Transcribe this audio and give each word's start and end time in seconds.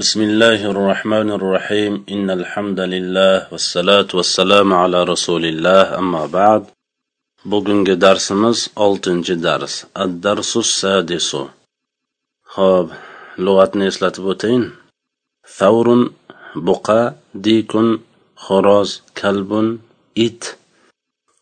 بسم 0.00 0.20
الله 0.22 0.60
الرحمن 0.72 1.28
الرحيم 1.38 2.04
إن 2.14 2.30
الحمد 2.30 2.80
لله 2.80 3.48
والصلاة 3.52 4.08
والسلام 4.14 4.68
على 4.82 4.98
رسول 5.04 5.44
الله 5.52 5.98
أما 5.98 6.26
بعد 6.26 6.62
بوجن 7.44 7.84
درسمز 7.98 8.58
ألتن 8.86 9.20
درس 9.48 9.86
الدرس 10.04 10.56
السادس 10.56 11.36
خب 12.52 12.86
لغة 13.38 13.70
نيسلة 13.74 14.12
بوتين 14.18 14.62
ثور 15.58 15.88
بقى 16.56 17.14
ديك 17.34 17.72
خراز 18.36 19.02
كلب 19.18 19.78
إت 20.18 20.44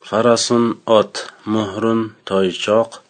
فرس 0.00 0.54
أت 0.88 1.16
مهر 1.46 1.84
تويشاق 2.26 3.02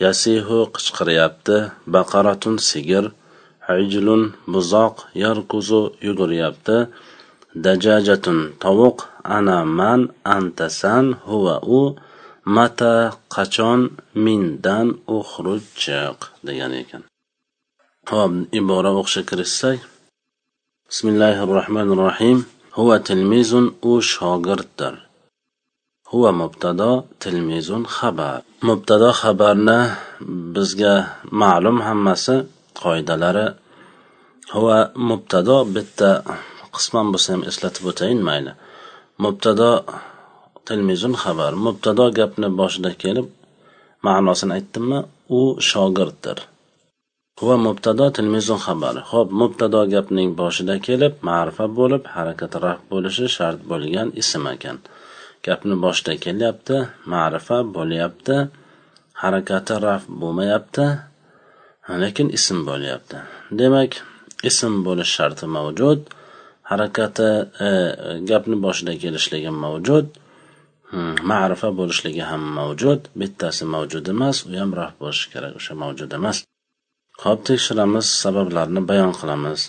يسيه 0.00 0.48
قشقريابت 0.74 1.72
بقرة 1.86 2.44
سجر 2.56 3.12
hijlun 3.68 4.22
buzoq 4.52 4.94
yarkuzu 5.22 5.82
yuguryapti 6.06 6.76
dajajatun 7.64 8.38
tovuq 8.62 8.98
ana 9.36 9.58
man 9.78 10.00
antasan 10.36 11.06
huva 11.28 11.56
u 11.78 11.80
mata 12.54 12.94
qachon 13.34 13.80
mindan 14.24 14.86
uxruj 15.16 15.62
chiq 15.82 16.18
degan 16.46 16.72
ekan. 16.82 17.02
Hop 18.10 18.32
ibora 18.58 18.90
o'qishga 19.00 19.22
kirishsak. 19.28 19.78
Bismillahi 20.90 21.42
rohmanir 21.58 21.98
rohim 22.06 22.38
huva 22.76 22.96
tilmizun 23.06 23.66
u 23.90 23.92
shogirddir. 24.12 24.94
Huva 26.10 26.30
mubtado 26.40 26.90
tilmizun 27.22 27.82
xabar. 27.96 28.38
Mubtado 28.68 29.08
xabarni 29.20 29.78
bizga 30.54 30.94
ma'lum 31.40 31.76
hammasi 31.86 32.36
qoidalari 32.80 33.46
huva 34.54 34.78
mubtado 35.08 35.56
bitta 35.76 36.10
qisman 36.74 37.06
bo'lsa 37.12 37.28
ham 37.34 37.42
eslatib 37.50 37.84
o'tayin 37.90 38.20
mayli. 38.28 38.52
Mubtado 39.24 39.70
tilmizun 40.66 41.14
xabar. 41.22 41.52
Mubtado 41.66 42.04
gapni 42.18 42.48
boshida 42.60 42.90
kelib 43.02 43.28
ma'nosini 44.06 44.52
aytdimmi 44.58 44.98
u 45.38 45.40
shogirddir. 45.68 46.38
Huva 47.40 47.56
mubtado 47.66 48.06
tilmizun 48.16 48.60
xabar. 48.66 48.94
Ho'p 49.10 49.28
mubtado 49.40 49.80
gapning 49.94 50.30
boshida 50.40 50.76
kelib 50.86 51.12
ma'rifa 51.28 51.66
bo'lib 51.78 52.02
harakat 52.14 52.52
raf 52.64 52.78
bo'lishi 52.92 53.26
shart 53.36 53.60
bo'lgan 53.70 54.08
ism 54.22 54.44
ekan. 54.54 54.78
Gapni 55.46 55.74
boshida 55.84 56.14
kelyapti 56.24 56.76
ma'rifa 57.12 57.58
bo'lyapti 57.76 58.36
harakati 59.22 59.74
raf 59.86 60.02
bo'lmayapti 60.20 60.84
lekin 62.02 62.28
ism 62.38 62.58
bo'lyapti. 62.68 63.16
Demak 63.60 63.92
ism 64.50 64.82
bo'lish 64.86 65.12
sharti 65.18 65.46
mavjud. 65.56 66.00
Harakati 66.70 67.28
e, 67.68 67.70
gapni 68.30 68.56
boshida 68.64 68.94
kelishligi 69.02 69.52
mavjud. 69.64 70.06
Hmm, 70.90 71.14
ma'rifa 71.30 71.70
bo'lishligi 71.80 72.22
ham 72.30 72.42
mavjud. 72.58 73.08
Bittasi 73.20 73.64
mavjud 73.74 74.08
emas 74.14 74.44
u 74.46 74.54
ham 74.60 74.74
raf 74.80 74.92
bo'lishi 75.02 75.32
kerak 75.34 75.56
o'sha 75.60 75.74
mavjud 75.82 76.16
emas. 76.18 76.42
Ho'p 77.24 77.44
tekshiramiz 77.50 78.06
sabablarini 78.22 78.82
bayon 78.90 79.12
qilamiz. 79.20 79.60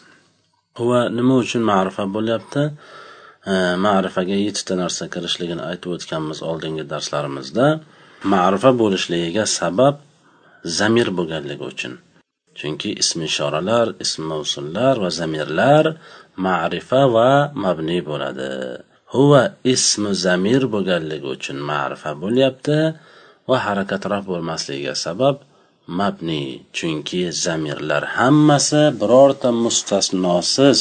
Va 0.90 1.02
nima 1.18 1.36
uchun 1.44 1.64
ma'rifa 1.72 2.04
bo'lyapti? 2.16 2.64
E, 3.52 3.54
ma'rifaga 3.86 4.36
yettita 4.46 4.74
narsa 4.84 5.08
kirishligini 5.14 5.64
aytib 5.70 5.96
o'tganmiz 5.98 6.44
oldingi 6.50 6.84
darslarimizda. 6.94 7.68
Ma'rifa 8.34 8.72
bo'lishligiga 8.82 9.46
sabab 9.60 9.96
zamir 10.80 11.08
bo'lganligi 11.18 11.66
uchun. 11.74 11.94
Chunki 12.60 12.90
ism 13.02 13.20
ishoralar 13.30 13.88
ism 14.04 14.22
mavsullar 14.32 14.96
va 15.04 15.10
zamirlar 15.20 15.86
ma'rifa 16.46 17.02
va 17.16 17.32
mabni 17.64 18.00
bo'ladi. 18.10 18.52
Huva 19.14 19.44
ismi 19.74 20.12
zamir 20.26 20.62
bo'lganligi 20.74 21.28
uchun 21.36 21.58
ma'rifa 21.70 22.12
bo'lyapti 22.24 22.78
va 23.50 23.58
harakatlar 23.68 24.22
bo'lmasligiga 24.30 24.96
sabab 25.06 25.36
mabni. 26.00 26.44
Chunki 26.78 27.22
zamirlar 27.46 28.04
hammasi 28.18 28.84
birorta 29.02 29.50
mustasnosiz 29.64 30.80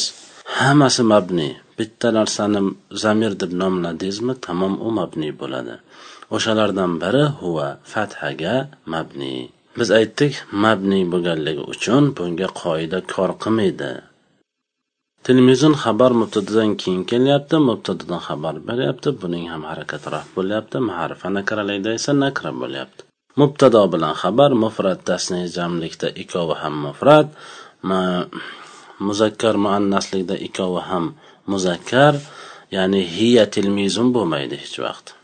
hammasi 0.59 1.03
mabni. 1.13 1.49
Bitta 1.77 2.07
narsani 2.19 2.61
zamir 3.03 3.31
deb 3.41 3.51
nomladingizmi 3.61 4.33
tamom 4.45 4.73
u 4.87 4.89
mabni 4.99 5.29
bo'ladi. 5.41 5.75
O'shalardan 6.35 6.91
biri 7.01 7.23
huva 7.39 7.69
fathaga 7.91 8.55
mabni. 8.93 9.35
Biz 9.77 9.89
aytdik 9.99 10.33
mabni 10.63 10.99
bo'lganligi 11.13 11.63
uchun 11.73 12.03
bunga 12.17 12.47
qoida 12.61 12.99
kor 13.13 13.31
qilmaydi. 13.43 13.91
Tilmizun 15.25 15.73
xabar 15.83 16.11
mubtadadan 16.21 16.71
keyin 16.81 17.03
kelyapti 17.11 17.57
mubtadadan 17.69 18.21
xabar 18.27 18.55
beryapti 18.69 19.09
buning 19.21 19.45
ham 19.51 19.63
harakati 19.69 20.07
raf 20.13 20.27
bo'lyapti 20.37 20.77
ma'rifa 20.89 21.27
nakaralikda 21.37 21.91
esa 21.99 22.11
nakra 22.23 22.51
bo'lyapti. 22.61 23.01
Mubtado 23.39 23.81
bilan 23.93 24.13
xabar 24.21 24.51
mufrat 24.63 24.99
tasniy 25.09 25.45
jamlikda 25.57 26.07
ikkovi 26.23 26.55
ham 26.61 26.75
mufrat 26.85 27.27
muzakkar 29.07 29.55
muannaslikda 29.65 30.35
ikkovi 30.47 30.81
ham 30.89 31.05
muzakkar 31.51 32.13
ya'ni 32.75 33.01
hiya 33.17 33.45
tilmizun 33.53 34.07
bo'lmaydi 34.15 34.55
hech 34.63 34.77
vaqt. 34.85 35.16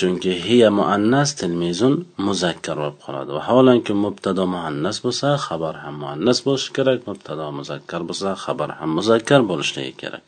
Chunki 0.00 0.32
hiya 0.46 0.68
muannas 0.78 1.30
tilmizun 1.38 1.94
muzakkar 2.26 2.76
bo'lib 2.82 2.98
qoladi. 3.04 3.30
Vaholanki 3.38 3.92
mubtado 4.04 4.44
muannas 4.54 4.96
bo'lsa 5.04 5.28
xabar 5.46 5.74
ham 5.84 5.94
muannas 6.02 6.38
bo'lishi 6.46 6.70
kerak 6.76 7.00
mubtado 7.08 7.46
muzakkar 7.58 8.00
bo'lsa 8.08 8.30
xabar 8.44 8.70
ham 8.78 8.90
muzakkar 8.98 9.40
bo'lishligi 9.50 9.94
kerak. 10.02 10.22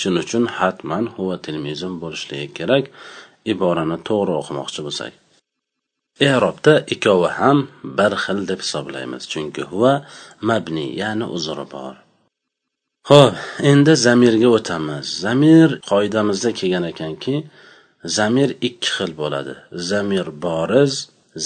Shuning 0.00 0.24
uchun 0.26 0.44
hatman 0.58 1.04
huva 1.14 1.36
tilmizun 1.44 1.94
bo'lishligi 2.02 2.48
kerak. 2.58 2.84
Iborani 3.52 3.98
to'g'ri 4.08 4.32
o'qimoqchi 4.40 4.80
bo'lsak. 4.86 5.12
Erobda 6.32 6.74
ikkovi 6.94 7.30
ham 7.38 7.58
bir 7.98 8.12
xil 8.24 8.38
deb 8.50 8.60
hisoblaymiz 8.64 9.22
chunki 9.32 9.62
huva 9.70 9.94
mabni 10.48 10.86
ya'ni 11.02 11.26
uzri 11.36 11.66
bor. 11.74 11.94
Ho'p 13.10 13.34
endi 13.70 13.92
zamirga 14.06 14.48
o'tamiz. 14.58 15.06
Zamir 15.24 15.68
qoidamizda 15.90 16.50
kelgan 16.58 16.84
ekanki 16.92 17.34
zamir 18.16 18.50
ikki 18.68 18.90
xil 18.96 19.12
bo'ladi. 19.20 19.54
Zamir 19.90 20.26
boriz 20.46 20.94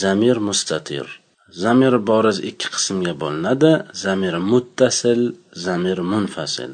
zamir 0.03 0.37
mustatir. 0.49 1.07
Zamir 1.63 1.95
boriz 2.11 2.39
ikki 2.51 2.69
qismga 2.75 3.15
bo'linadi. 3.23 3.73
Zamir 4.05 4.35
muttasil 4.51 5.21
zamir 5.67 5.99
munfasil. 6.13 6.71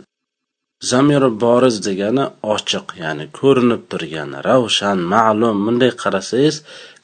Zamir 0.91 1.23
boriz 1.45 1.77
degani 1.87 2.25
ochiq 2.55 2.87
ya'ni 3.03 3.27
ko'rinib 3.39 3.83
turgan 3.91 4.31
ravshan 4.49 4.99
ma'lum. 5.15 5.57
Bunday 5.67 5.93
qarasangiz 6.03 6.57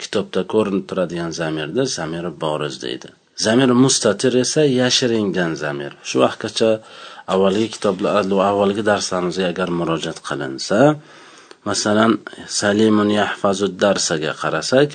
kitobda 0.03 0.41
ko'rinib 0.53 0.85
turadigan 0.91 1.31
zamirni 1.41 1.85
zamir 1.97 2.25
boriz 2.45 2.75
deydi. 2.85 3.09
Zamir 3.45 3.71
mustatir 3.85 4.33
esa 4.45 4.63
yashiringan 4.81 5.53
zamir. 5.63 5.93
Shu 6.09 6.17
vaqtgacha 6.25 6.71
avvalgi 7.35 7.69
kitoblar 7.75 8.15
avvalgi 8.51 8.83
darslarimizga 8.91 9.47
agar 9.53 9.69
murojaat 9.79 10.19
qilinsa 10.29 10.79
masalan 11.69 12.13
salimun 12.59 13.11
yahfazu 13.21 13.67
darsaga 13.83 14.33
qarasak 14.43 14.89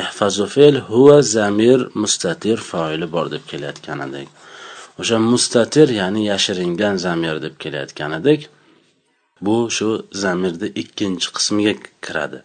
yahfazu 0.00 0.44
fe'l 0.54 0.76
huva 0.90 1.18
zamir 1.34 1.80
mustatir 2.02 2.58
foili 2.70 3.06
bor 3.14 3.26
deb 3.34 3.44
kelayotgan 3.50 4.00
edik 4.06 4.28
o'sha 5.00 5.16
mustatir 5.32 5.88
ya'ni 6.00 6.22
yashiringan 6.32 6.96
zamir 7.06 7.36
deb 7.44 7.54
kelayotgan 7.62 8.12
edik 8.20 8.40
bu 9.40 9.56
shu 9.76 9.88
zamirni 10.12 10.68
ikkinchi 10.82 11.28
qismiga 11.36 11.74
kiradi. 12.04 12.40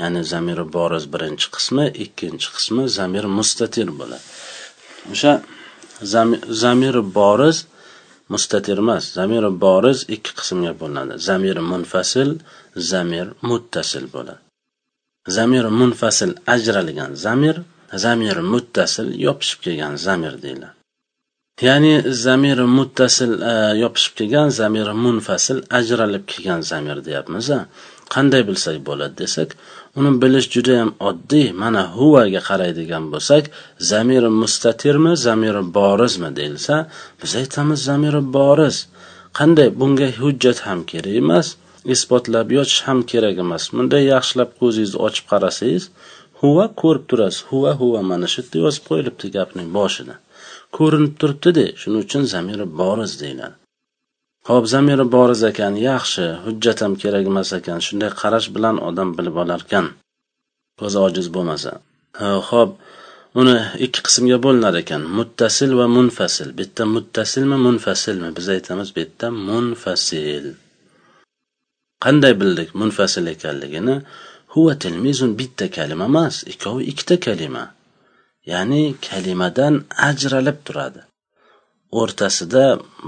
Ya'ni 0.00 0.20
zamiri 0.32 0.64
boriz 0.76 1.04
birinchi 1.14 1.46
qismi 1.56 1.86
ikkinchi 2.04 2.48
qismi 2.56 2.84
zamir 2.98 3.24
mustatir 3.38 3.88
bo'ladi. 4.00 4.26
O'sha 5.12 5.32
zamiri 6.62 7.02
boriz 7.18 7.56
mustatir 8.32 8.78
emas 8.84 9.04
zamiri 9.18 9.50
boriz 9.64 9.98
ikki 10.14 10.32
qismga 10.38 10.72
bo'linadi. 10.80 11.14
Zamir 11.28 11.56
munfasil 11.70 12.30
zamir 12.76 13.26
muttasil 13.42 14.04
bo'ladi. 14.14 14.42
Zamir 15.28 15.64
munfasil 15.64 16.32
ajralgan 16.46 17.14
zamir 17.14 17.56
zamir 18.04 18.36
muttasil 18.52 19.20
yopishib 19.26 19.60
kelgan 19.64 19.96
zamir 19.96 20.42
deyiladi. 20.42 20.74
Ya'ni 21.60 21.94
zamir 22.24 22.58
muttasil 22.58 23.32
e, 23.52 23.78
yopishib 23.82 24.14
kelgan 24.18 24.48
zamir 24.48 24.88
munfasil 25.04 25.58
ajralib 25.78 26.24
kelgan 26.30 26.60
zamir 26.60 27.04
deyapmiz 27.04 27.48
qanday 28.14 28.42
bilsak 28.48 28.76
bo'ladi 28.88 29.14
desak 29.22 29.48
uni 29.98 30.10
bilish 30.22 30.48
juda 30.54 30.72
yam 30.80 30.90
oddiy 31.08 31.48
mana 31.62 31.82
huvaga 31.96 32.40
qaraydigan 32.48 33.04
bo'lsak 33.12 33.44
zamiri 33.90 34.30
mustatirmi 34.40 35.12
zamiri 35.26 35.62
borizmi 35.78 36.30
deyilsa 36.38 36.74
biz 37.20 37.30
aytamiz 37.40 37.80
zamiri 37.88 38.22
boriz. 38.36 38.76
Qanday 39.38 39.68
bunga 39.80 40.08
hujjat 40.20 40.58
ham 40.66 40.80
kerak 40.90 41.14
emas. 41.22 41.46
Isbotlab 41.94 42.48
yotish 42.56 42.80
ham 42.86 42.98
kerak 43.12 43.36
emas. 43.44 43.64
Bunday 43.76 44.04
yaxshilab 44.14 44.50
ko'zingizni 44.60 44.98
ochib 45.06 45.26
qarasangiz 45.32 45.84
huva 46.40 46.66
ko'rib 46.82 47.04
turasiz. 47.10 47.40
Huva 47.50 47.72
huva 47.80 48.00
mana 48.10 48.26
shu 48.32 48.42
yerda 48.42 48.56
yozib 48.64 48.84
qo'yilibdi 48.90 49.26
gapning 49.36 49.68
boshida. 49.78 50.14
Ko'rinib 50.76 51.14
turibdida 51.20 51.64
shuning 51.80 52.02
uchun 52.06 52.22
zamiri 52.34 52.66
boriz 52.80 53.12
deyiladi. 53.22 53.56
Ho'p 54.48 54.64
zamiri 54.74 55.04
boriz 55.16 55.42
ekan 55.50 55.74
yaxshi. 55.88 56.24
Hujjat 56.44 56.78
ham 56.84 56.94
kerak 57.02 57.24
emas 57.32 57.50
ekan. 57.58 57.78
Shunday 57.86 58.10
qarash 58.22 58.48
bilan 58.56 58.76
odam 58.88 59.08
bilib 59.18 59.36
olarkan 59.42 59.86
ko'zi 60.80 60.98
ojiz 61.06 61.26
bo'lmasa. 61.34 61.72
Ho'p 62.50 62.70
uni 63.40 63.56
ikki 63.86 64.00
qismga 64.06 64.38
bo'linar 64.46 64.74
ekan. 64.82 65.02
Muttasil 65.18 65.70
va 65.80 65.86
munfasil. 65.96 66.48
Bitta 66.60 66.82
muttasilmi 66.94 67.58
munfasilmi? 67.66 68.28
Biz 68.38 68.46
aytamiz 68.56 68.88
bitta 68.98 69.26
munfasil. 69.50 70.46
Qanday 72.04 72.34
bildik 72.40 72.70
munfasil 72.80 73.26
ekanligini? 73.34 73.96
Huva 74.54 74.74
tilmizun 74.82 75.36
bitta 75.40 75.66
kalima 75.76 76.04
emas 76.10 76.36
ikkovi 76.52 76.82
ikkita 76.90 77.16
kalima. 77.26 77.64
Ya'ni 78.52 78.82
kalimadan 79.08 79.74
ajralib 80.08 80.58
turadi. 80.66 81.00
O'rtasida 82.00 82.64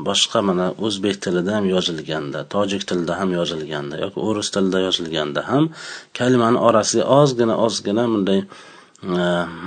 boshqa 0.08 0.40
mana 0.48 0.66
o'zbek 0.86 1.16
tilida 1.24 1.52
ham 1.56 1.66
yozilganda 1.74 2.40
tojik 2.54 2.82
tilida 2.88 3.14
ham 3.20 3.30
yozilganda 3.38 3.96
yoki 4.04 4.18
o'ris 4.28 4.48
tilida 4.54 4.78
yozilganda 4.86 5.40
ham 5.50 5.64
kalimani 6.18 6.58
orasiga 6.68 7.04
ozgina 7.20 7.54
ozgina 7.66 8.04
bunday 8.12 8.40
e, 8.42 8.46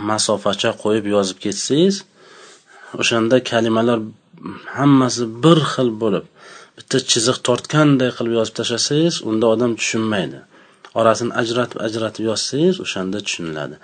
masofacha 0.10 0.72
qo'yib 0.84 1.06
yozib 1.16 1.38
ketsangiz 1.46 1.96
o'shanda 3.02 3.38
kalimalar 3.52 4.00
hammasi 4.78 5.24
bir 5.44 5.60
xil 5.74 5.90
bo'lib 6.04 6.26
bitta 6.78 6.98
chiziq 7.12 7.38
tortganday 7.48 8.12
qilib 8.18 8.34
yozib 8.40 8.56
tashlasangiz 8.60 9.16
unda 9.30 9.46
odam 9.56 9.72
tushunmaydi. 9.80 10.40
Orasini 11.00 11.34
ajratib 11.42 11.80
ajratib 11.88 12.24
yozsangiz 12.30 12.76
o'shanda 12.86 13.20
tushuniladi. 13.26 13.76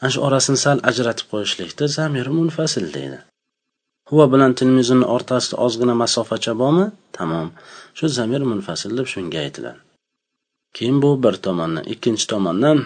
Ana 0.00 0.10
shu 0.14 0.20
orasini 0.28 0.58
sal 0.64 0.78
ajratib 0.90 1.26
qo'yishlikda 1.32 1.84
zamir 1.98 2.26
munfasil 2.38 2.86
deydi. 2.96 3.18
Huva 4.10 4.26
bilan 4.32 4.52
tilmizuni 4.58 5.06
o'rtasida 5.14 5.56
ozgina 5.66 5.94
masofacha 6.02 6.52
bormi 6.62 6.86
tamom. 7.16 7.48
Shu 7.98 8.06
zamir 8.18 8.42
munfasil 8.52 8.96
deb 8.98 9.06
shunga 9.12 9.38
aytiladi. 9.44 9.80
Keyin 10.76 10.98
bu 11.02 11.10
bir 11.24 11.34
tomondan 11.46 11.84
ikkinchi 11.94 12.26
tomondan? 12.32 12.78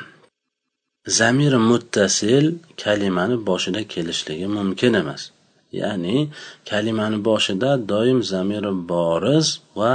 Zamir 1.18 1.54
muttasil 1.70 2.46
kalimani 2.82 3.36
boshida 3.48 3.82
kelishligi 3.92 4.46
mumkin 4.56 4.94
emas. 5.02 5.22
Ya'ni 5.80 6.16
kalimani 6.70 7.18
boshida 7.28 7.70
doim 7.92 8.18
zamiri 8.32 8.72
boriz 8.92 9.46
va 9.78 9.92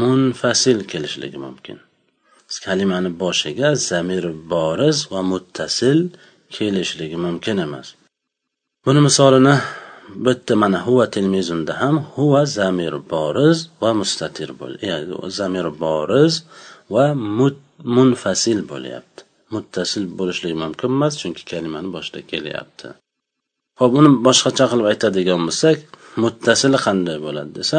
munfasil 0.00 0.78
kelishligi 0.90 1.38
mumkin. 1.46 1.78
Kalimani 2.66 3.10
boshiga 3.22 3.68
zamir 3.88 4.24
boriz 4.52 4.98
va 5.12 5.20
muttasil 5.32 5.98
kelishligi 6.56 7.18
mumkin 7.26 7.56
emas. 7.66 7.88
Buni 8.84 9.00
misolini 9.06 9.54
bitta 10.26 10.54
mana 10.62 10.78
huva 10.86 11.06
tilmizunda 11.14 11.72
ham 11.80 11.96
huva 12.14 12.42
zamir 12.56 12.94
boriz 13.12 13.58
va 13.82 13.90
mustatir 14.00 14.50
ya'ni 14.88 15.14
e, 15.26 15.30
zamir 15.38 15.66
boriz 15.84 16.32
va 16.94 17.06
munfasil 17.96 18.58
bo'lyapti. 18.70 19.20
Muttasil 19.54 20.04
bo'lishligi 20.18 20.56
mumkin 20.64 20.90
emas 20.96 21.14
chunki 21.20 21.42
kalimani 21.50 21.88
boshida 21.94 22.20
kelyapti. 22.30 22.88
Ho'p 23.80 23.92
uni 24.00 24.10
boshqacha 24.26 24.64
qilib 24.70 24.86
aytadigan 24.92 25.40
bo'lsak 25.48 25.78
muttasili 26.22 26.78
qanday 26.86 27.18
bo'ladi 27.26 27.52
desa 27.58 27.78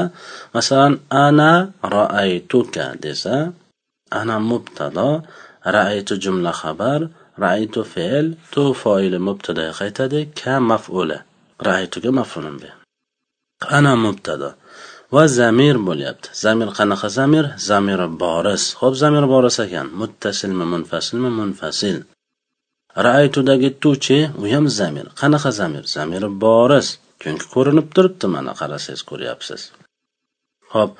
masalan 0.55 0.93
ana 1.25 1.51
raaytuka 1.95 2.85
desa 3.05 3.35
ana 4.19 4.35
mubtado 4.51 5.09
raaytu 5.75 6.13
jumla 6.23 6.51
xabar 6.61 7.01
raaytu 7.43 7.81
fe'l 7.93 8.27
tu 8.53 8.63
foili 8.81 9.17
mubtadoga 9.27 9.73
qaytadi 9.81 10.19
ka 10.39 10.53
maf'ula. 10.69 11.17
Raaytuga 11.67 12.09
maf'ulun 12.19 12.55
bi 12.61 12.69
ana 13.77 13.93
mubtado. 14.05 14.49
Va 15.15 15.23
zamir 15.39 15.75
bo'lyapti. 15.87 16.27
Zamir 16.43 16.69
qanaqa 16.77 17.07
zamir? 17.17 17.45
Zamiri 17.69 18.07
boris. 18.23 18.63
Ho'p 18.79 18.93
zamir 19.03 19.25
boris 19.33 19.57
ekan. 19.65 19.87
Muttasilmi 20.01 20.65
munfasilmi? 20.73 21.29
Munfasil. 21.39 21.97
Raaytudagi 23.05 23.69
tuchi 23.83 24.19
u 24.41 24.43
ham 24.53 24.65
zamir. 24.79 25.05
Qanaqa 25.21 25.51
zamir? 25.59 25.83
Zamiri 25.95 26.29
boris. 26.45 26.87
Chunki 27.21 27.45
ko'rinib 27.53 27.87
turibdi 27.95 28.27
mana 28.35 28.51
qarasangiz 28.59 29.01
ko'ryapsiz. 29.09 29.61
Ho'p 30.73 30.91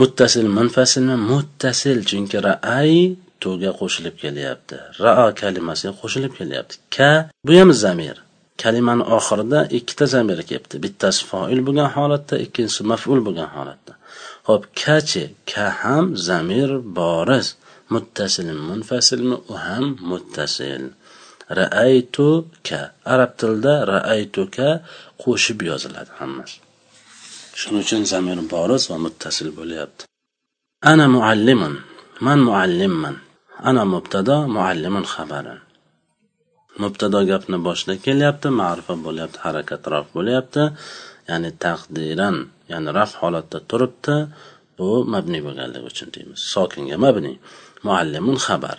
muttasil 0.00 0.46
munfasilmi 0.58 1.16
muttasil 1.30 1.98
chunki 2.10 2.38
raay 2.48 2.94
tuga 3.42 3.70
qo'shilib 3.80 4.16
kelyapti. 4.22 4.76
Rao 5.04 5.28
kalimasiga 5.40 5.92
qo'shilib 6.00 6.32
kelyapti. 6.38 6.74
Ka 6.96 7.10
bu 7.46 7.52
ham 7.60 7.70
zamir. 7.84 8.16
Kalimani 8.62 9.04
oxirida 9.16 9.60
ikkita 9.78 10.06
zamir 10.14 10.38
kelibdi 10.48 10.76
bittasi 10.84 11.20
foil 11.30 11.60
bo'lgan 11.66 11.88
holatda 11.96 12.34
ikkinchisi 12.44 12.82
maful 12.90 13.20
bo'lgan 13.26 13.48
holatda. 13.56 13.92
Ho'p 14.48 14.62
kachi? 14.82 15.24
Ka 15.50 15.66
ham 15.80 16.04
zamir 16.28 16.70
boris. 16.98 17.46
Muttasil 17.94 18.48
munfasilmi 18.68 19.36
u 19.52 19.54
ham 19.66 19.84
muttasil. 20.10 20.82
Ka 22.68 22.80
arab 23.14 23.30
tilida 23.40 23.74
raaytuka 23.92 24.68
qo'shib 25.22 25.58
yoziladi 25.70 26.12
hammasi 26.20 26.56
shuning 27.60 27.82
uchun 27.84 28.02
zamir 28.12 28.38
boris 28.54 28.84
va 28.90 28.96
muttasil 29.04 29.48
bo'lyapti. 29.58 30.02
Ana 30.90 31.06
muallimun. 31.16 31.74
Man 32.26 32.38
muallimman. 32.48 33.16
Ana 33.68 33.82
mubtado 33.94 34.36
muallimun 34.56 35.04
xabari 35.14 35.54
mubtado 36.82 37.18
gapni 37.30 37.56
boshida 37.66 37.94
kelyapti 38.04 38.48
ma'rifa 38.60 38.94
bo'lyapti 39.06 39.38
harakatrof 39.44 40.06
bo'lyapti. 40.16 40.62
Ya'ni 41.28 41.50
taqdiran 41.64 42.36
ya'ni 42.72 42.90
raf 42.98 43.12
holatda 43.20 43.58
turibdi. 43.70 44.16
Bu 44.78 44.88
mabni 45.12 45.38
bo'lganligi 45.46 45.86
uchun 45.90 46.08
deymiz. 46.14 46.40
Sokinga 46.54 46.96
mabni. 47.04 47.32
Muallimun 47.86 48.36
xabar. 48.46 48.76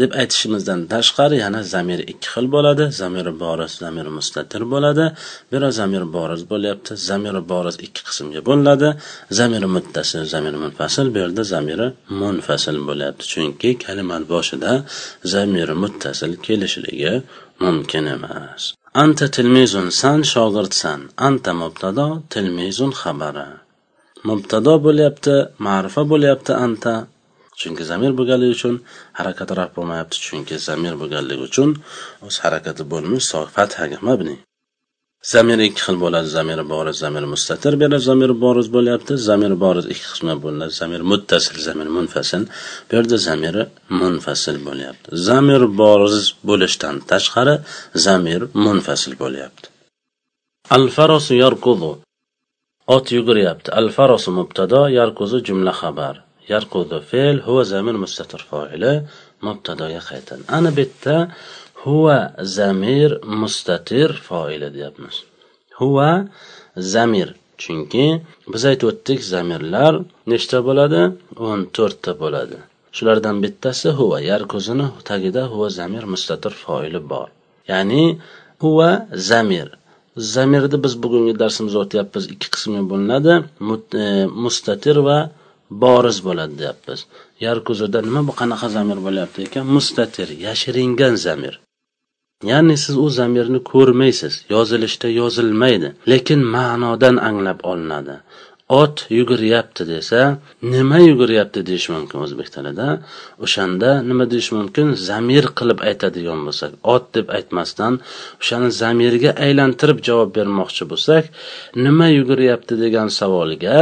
Deb 0.00 0.10
aytishimizdan 0.20 0.80
tashqari 0.92 1.36
yana 1.44 1.60
zamir 1.74 2.00
ikki 2.12 2.28
xil 2.34 2.46
bo'ladi. 2.54 2.84
Zamiri 3.00 3.32
boriz 3.42 3.72
zamiri 3.82 4.10
mustatir 4.18 4.62
bo'ladi. 4.72 5.06
Biri 5.52 5.68
zamir 5.80 6.04
boriz 6.16 6.42
bo'lyapti 6.52 6.92
zamiri 7.08 7.40
boriz 7.52 7.76
ikki 7.86 8.02
qismga 8.08 8.40
bo'linadi. 8.48 8.88
Zamiri 9.38 9.68
muttasil 9.76 10.22
zamiri 10.34 10.58
munfasil 10.64 11.06
bu 11.14 11.18
yerda 11.22 11.42
zamiri 11.54 11.86
munfasil 12.20 12.76
bo'lyapti. 12.88 13.24
Chunki 13.32 13.70
kalima 13.84 14.16
boshida 14.32 14.72
zamiri 15.34 15.74
muttasil 15.82 16.32
kelishligi 16.46 17.12
mumkin 17.62 18.04
emas. 18.16 18.62
Anta 19.02 19.26
tilmizun 19.36 19.88
san 20.00 20.20
shogirdsan. 20.32 21.00
Anta 21.28 21.52
mubtado 21.62 22.06
tilmizun 22.32 22.92
xabari. 23.00 23.48
Mubtado 24.28 24.74
bo'lyapti 24.86 25.34
ma'rifa 25.66 26.02
bo'lyapti 26.12 26.52
anta. 26.66 26.94
Chunki 27.60 27.82
zamir 27.90 28.12
bo'lganligi 28.18 28.54
uchun 28.58 28.74
harakati 29.18 29.52
raf 29.60 29.70
bo'lmayapti 29.76 30.16
chunki 30.26 30.54
zamir 30.68 30.94
bo'lganligi 31.00 31.42
uchun 31.48 31.70
o'z 32.26 32.36
harakati 32.44 32.82
bo'lmish 32.92 33.26
fathaga 33.56 33.98
mabni 34.08 34.36
zamir 35.32 35.58
ikki 35.68 35.80
xil 35.86 35.96
bo'ladi. 36.04 36.28
Zamir 36.36 36.60
boriz 36.72 36.96
zamir 37.04 37.24
mustatir 37.32 37.72
bu 37.78 37.82
yerda 37.84 37.98
zamir 38.08 38.30
boriz 38.44 38.68
bo'lyapti. 38.76 39.12
Zamir 39.28 39.52
boriz 39.64 39.86
ikki 39.92 40.06
qismga 40.12 40.36
bo'linadi. 40.44 40.72
Zamir 40.80 41.00
muttasil 41.10 41.56
zamir 41.68 41.88
munfasil. 41.96 42.42
Bu 42.88 42.92
yerda 42.98 43.16
zamiri 43.28 43.62
munfasil 44.00 44.56
bo'lyapti. 44.66 45.08
Zamir 45.28 45.62
boriz 45.80 46.16
bo'lishdan 46.48 46.94
tashqari 47.10 47.54
zamir 48.06 48.40
munfasil 48.64 49.14
bo'lyapti. 49.22 49.66
Al 50.76 50.84
farosu 50.96 51.32
yarkudu 51.44 51.90
ot 52.96 53.06
yuguryapti 53.16 53.68
al 53.78 53.88
farosu 53.96 54.30
mubtado 54.38 54.80
yarkuzu 54.98 55.36
jumla 55.46 55.72
xabar. 55.80 56.14
Yarqudu 56.52 56.98
fe'l 57.10 57.36
huva 57.46 57.62
zamir 57.72 57.96
mustatir 58.04 58.42
foili 58.50 58.92
mubtadoga 59.46 60.00
qaytadi 60.10 60.42
ana 60.56 60.70
bu 60.76 60.80
yerda 60.84 61.16
huva 61.82 62.18
zamir 62.58 63.10
mustatir 63.40 64.10
foili 64.28 64.68
deyapmiz 64.76 65.16
huva 65.78 66.10
zamir 66.94 67.28
chunki 67.62 68.06
biz 68.52 68.62
aytib 68.70 68.86
o'tdik 68.92 69.20
zamirlar 69.32 69.92
nechta 70.32 70.58
bo'ladi 70.68 71.00
o'n 71.48 71.60
to'rtta 71.76 72.12
bo'ladi 72.22 72.58
shulardan 72.96 73.36
bittasi 73.44 73.88
huva 73.98 74.18
yarkuzini 74.30 74.86
tagida 75.08 75.42
huva 75.52 75.68
zamir 75.78 76.04
mustatir 76.12 76.52
foili 76.64 77.00
bor 77.12 77.28
ya'ni 77.70 78.04
huva 78.62 78.90
zamir 79.30 79.68
zamirni 80.34 80.78
biz 80.84 80.94
bugungi 81.02 81.34
darsimizda 81.42 81.78
o'tyapmiz 81.84 82.24
ikki 82.34 82.48
qismga 82.54 82.82
bo'linadi 82.90 83.34
mustatir 84.44 84.96
va 85.08 85.18
boriz 85.82 86.18
bo'ladi 86.26 86.54
deyapmiz. 86.60 87.00
Yarkuzada 87.46 87.98
nima 88.06 88.20
bu 88.28 88.32
qanaqa 88.40 88.68
zamir 88.76 88.98
bo'lyapti 89.06 89.38
ekan? 89.46 89.64
Mustatir 89.76 90.28
yashiringan 90.46 91.14
zamir. 91.26 91.54
Ya'ni 92.50 92.76
siz 92.84 92.96
u 93.04 93.06
zamirni 93.18 93.60
ko'rmaysiz 93.72 94.34
yozilishda 94.54 95.08
yozilmaydi 95.20 95.88
lekin 96.12 96.40
ma'nodan 96.56 97.16
anglab 97.28 97.60
olinadi. 97.72 98.16
Ot 98.82 98.96
yuguryapti 99.18 99.82
desa 99.92 100.20
nima 100.74 100.98
yuguryapti 101.08 101.60
deyish 101.68 101.88
mumkin 101.94 102.18
o'zbek 102.24 102.48
tilida? 102.54 102.86
O'shanda 103.44 103.90
nima 104.08 104.24
deyish 104.32 104.50
mumkin? 104.56 104.86
Zamir 105.08 105.44
qilib 105.58 105.80
aytadigan 105.88 106.40
bo'lsak 106.46 106.72
ot 106.94 107.04
deb 107.16 107.26
aytmasdan 107.36 108.00
o'shani 108.42 108.70
zamirga 108.80 109.30
aylantirib 109.46 109.98
javob 110.08 110.30
bermoqchi 110.38 110.84
bo'lsak 110.92 111.24
nima 111.86 112.08
yuguryapti 112.18 112.74
degan 112.84 113.08
savolga 113.18 113.78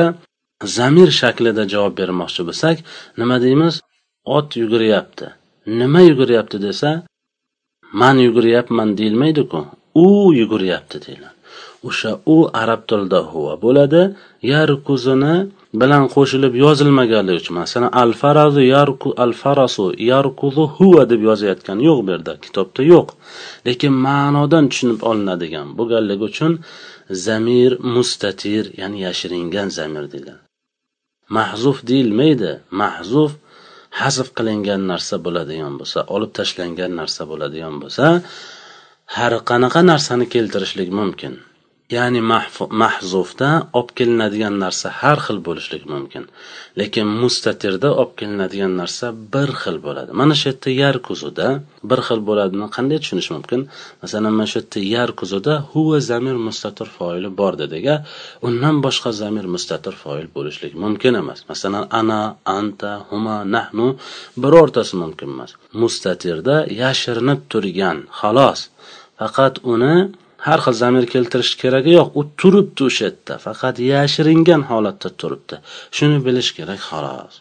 zamir 0.64 1.10
shaklida 1.20 1.64
javob 1.72 1.94
bermoqchi 2.00 2.42
bo'lsak 2.48 2.76
nima 3.20 3.36
deymiz? 3.44 3.74
Ot 4.36 4.48
yuguryapti 4.62 5.26
nima 5.66 6.00
yuguryapti 6.08 6.58
desa 6.66 6.90
man 7.92 8.16
yuguryapman 8.26 8.88
deyilmaydiku. 8.98 9.60
U 9.94 10.32
yuguryapti 10.40 10.96
deyiladi. 11.06 11.36
O'sha 11.88 12.10
u 12.34 12.36
arab 12.62 12.82
tilida 12.88 13.20
huva 13.30 13.54
bo'ladi. 13.64 14.02
Yarkuzini 14.52 15.34
bilan 15.80 16.04
qo'shilib 16.14 16.54
yozilmaganligi 16.64 17.38
uchun 17.42 17.56
masalan 17.62 17.90
al 18.02 18.12
farazu 18.20 18.62
yarku 18.74 19.08
al 19.24 19.32
farasu 19.42 19.86
yarkuzu 20.12 20.64
huva 20.76 21.02
deb 21.12 21.20
yozayotgani 21.28 21.82
yo'q 21.88 21.98
bu 22.04 22.10
yerda 22.14 22.32
kitobda 22.44 22.82
yo'q. 22.92 23.08
Lekin 23.66 23.92
ma'nodan 24.06 24.64
tushunib 24.70 25.00
olinadigan 25.10 25.66
bo'lganligi 25.78 26.24
uchun 26.30 26.52
zamir 27.26 27.70
mustatir 27.94 28.64
ya'ni 28.80 28.98
yashiringan 29.06 29.68
zamir 29.78 30.04
deyiladi. 30.12 30.41
Mahzuf 31.38 31.78
deyilmaydi. 31.90 32.52
Mahzuf 32.82 33.32
hazf 34.00 34.28
qilingan 34.38 34.82
narsa 34.92 35.16
bo'ladigan 35.24 35.74
bo'lsa 35.80 35.98
olib 36.14 36.32
tashlangan 36.38 36.92
narsa 37.00 37.22
bo'ladigan 37.30 37.74
bo'lsa 37.82 38.06
har 39.16 39.32
qanaqa 39.50 39.80
narsani 39.92 40.26
keltirishlik 40.34 40.90
mumkin. 41.00 41.34
Ya'ni 41.94 42.20
mahzufda 42.82 43.48
olib 43.78 43.90
kelinadigan 43.98 44.54
narsa 44.64 44.88
har 45.00 45.18
xil 45.26 45.38
bo'lishligi 45.46 45.86
mumkin. 45.94 46.24
Lekin 46.80 47.06
mustatirda 47.22 47.88
olib 48.00 48.12
kelinadigan 48.20 48.72
narsa 48.80 49.06
bir 49.34 49.50
xil 49.62 49.76
bo'ladi. 49.86 50.10
Mana 50.20 50.34
shu 50.40 50.46
yerda 50.50 50.70
yar 50.82 50.96
kuzuda 51.08 51.48
bir 51.90 52.00
xil 52.06 52.20
bo'ladini 52.28 52.66
qanday 52.76 52.98
tushunish 53.02 53.30
mumkin? 53.34 53.60
Masalan 54.02 54.32
mana 54.38 54.48
shu 54.52 54.58
yerda 54.60 54.80
yar 54.94 55.10
kuzuda 55.20 55.54
huva 55.72 55.98
zamir 56.10 56.36
mustatir 56.46 56.88
foili 56.96 57.30
bor 57.40 57.52
dedik 57.62 57.86
undan 58.48 58.76
boshqa 58.84 59.10
zamir 59.22 59.46
mustatir 59.54 59.94
foil 60.02 60.26
bo'lishligi 60.36 60.76
mumkin 60.84 61.12
emas. 61.22 61.38
Masalan 61.52 61.84
ana 62.00 62.20
anta 62.58 62.92
huma 63.08 63.36
nahnu 63.54 63.86
birortasi 64.42 64.94
mumkin 65.02 65.28
emas. 65.34 65.50
Mustatirda 65.82 66.56
yashirinib 66.82 67.40
turgan 67.52 67.98
xolos. 68.20 68.60
Faqat 69.18 69.54
uni 69.72 69.94
har 70.46 70.60
xil 70.64 70.76
zamir 70.82 71.06
keltirish 71.12 71.54
keragi 71.60 71.92
yo'q. 71.98 72.10
U 72.18 72.22
turibdi 72.40 72.86
o'sha 72.88 73.04
yerda. 73.08 73.34
Faqat 73.46 73.76
yashiringan 73.92 74.62
holatda 74.70 75.08
turibdi. 75.20 75.56
Shuni 75.96 76.18
bilish 76.26 76.50
kerak 76.58 76.80
xolos. 76.88 77.34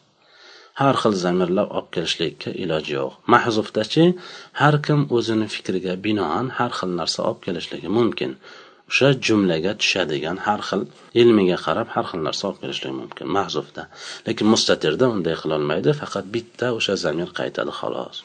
Har 0.82 0.96
xil 1.02 1.14
zamirlar 1.24 1.68
olib 1.78 1.90
kelishlikka 1.96 2.50
iloji 2.64 2.94
yo'q. 3.00 3.14
Mahzufdachi 3.34 4.06
har 4.62 4.76
kim 4.86 5.00
o'zini 5.18 5.48
fikriga 5.56 5.94
binoan 6.06 6.48
har 6.58 6.72
xil 6.80 6.92
narsa 7.00 7.20
olib 7.30 7.42
kelishligi 7.46 7.90
mumkin. 8.00 8.32
O'sha 8.92 9.10
jumlaga 9.26 9.74
tushadigan 9.82 10.38
har 10.48 10.62
xil 10.70 10.82
ilmiga 11.22 11.58
qarab 11.66 11.88
har 11.96 12.06
xil 12.12 12.22
narsa 12.28 12.44
olib 12.50 12.60
kelishligi 12.64 12.96
mumkin. 13.02 13.28
Mahzufda. 13.38 13.84
Lekin 14.28 14.48
mustatirda 14.54 15.06
unday 15.16 15.36
qilolmaydi. 15.44 15.98
Faqat 16.02 16.26
bitta 16.36 16.68
o'sha 16.78 16.96
zamir 17.06 17.30
qaytadi 17.40 17.74
xolos. 17.82 18.18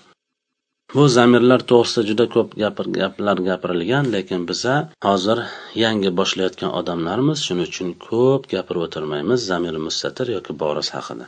Bu 0.95 1.09
zamirlar 1.09 1.61
to'g'risida 1.71 2.02
juda 2.09 2.25
ko'p 2.35 2.49
gapir 2.62 2.87
gaplar 2.99 3.37
gapirilgan 3.49 4.05
lekin 4.14 4.43
biza 4.50 4.75
hozir 5.07 5.38
yangi 5.85 6.11
boshlayotgan 6.19 6.71
odamlarmiz. 6.81 7.38
Shuning 7.47 7.69
uchun 7.71 7.88
ko'p 8.07 8.43
gapirib 8.55 8.83
o'tirmaymiz 8.87 9.40
zamir 9.50 9.75
mustatir 9.87 10.26
yoki 10.37 10.52
boris 10.62 10.88
haqida. 10.97 11.26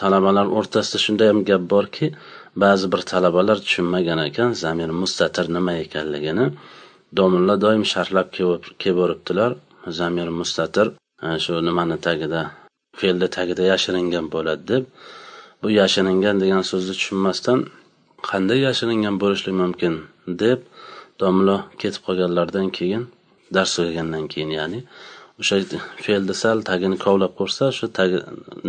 Talabalar 0.00 0.46
o'rtasida 0.58 0.98
shunday 1.04 1.28
ham 1.32 1.40
gap 1.50 1.62
borki 1.74 2.06
ba'zi 2.64 2.86
bir 2.92 3.02
talabalar 3.10 3.58
tushunmagan 3.64 4.20
ekan 4.28 4.50
zamir 4.64 4.90
mustatir 5.02 5.46
nima 5.56 5.74
ekanligini. 5.84 6.46
Domilla 7.18 7.54
doim 7.64 7.84
sharhlab 7.92 8.28
kelib 8.36 8.62
zamir 10.00 10.28
mustatir 10.40 10.86
shu 11.44 11.54
nimani 11.68 11.96
tagida 12.06 12.40
fe'lni 13.00 13.28
tagida 13.36 13.62
yashiringan 13.72 14.26
bo'ladi 14.34 14.64
deb. 14.72 14.84
Bu 15.62 15.68
yashiringan 15.80 16.36
degan 16.42 16.62
so'zni 16.70 16.94
tushunmasdan 16.98 17.58
qanday 18.30 18.58
yashiringan 18.66 19.16
bo'lishligi 19.22 19.58
mumkin 19.62 19.94
deb 20.42 20.60
domla 21.20 21.56
ketib 21.80 22.02
qolganlaridan 22.06 22.68
keyin 22.78 23.02
dars 23.54 23.70
tugagandan 23.76 24.24
keyin 24.32 24.50
ya'ni 24.58 24.80
o'sha 25.40 25.56
fe'lni 26.04 26.34
sal 26.42 26.58
tagini 26.68 26.96
kovlab 27.04 27.32
ko'rsa 27.40 27.64
shu 27.78 27.86
tagi 27.98 28.18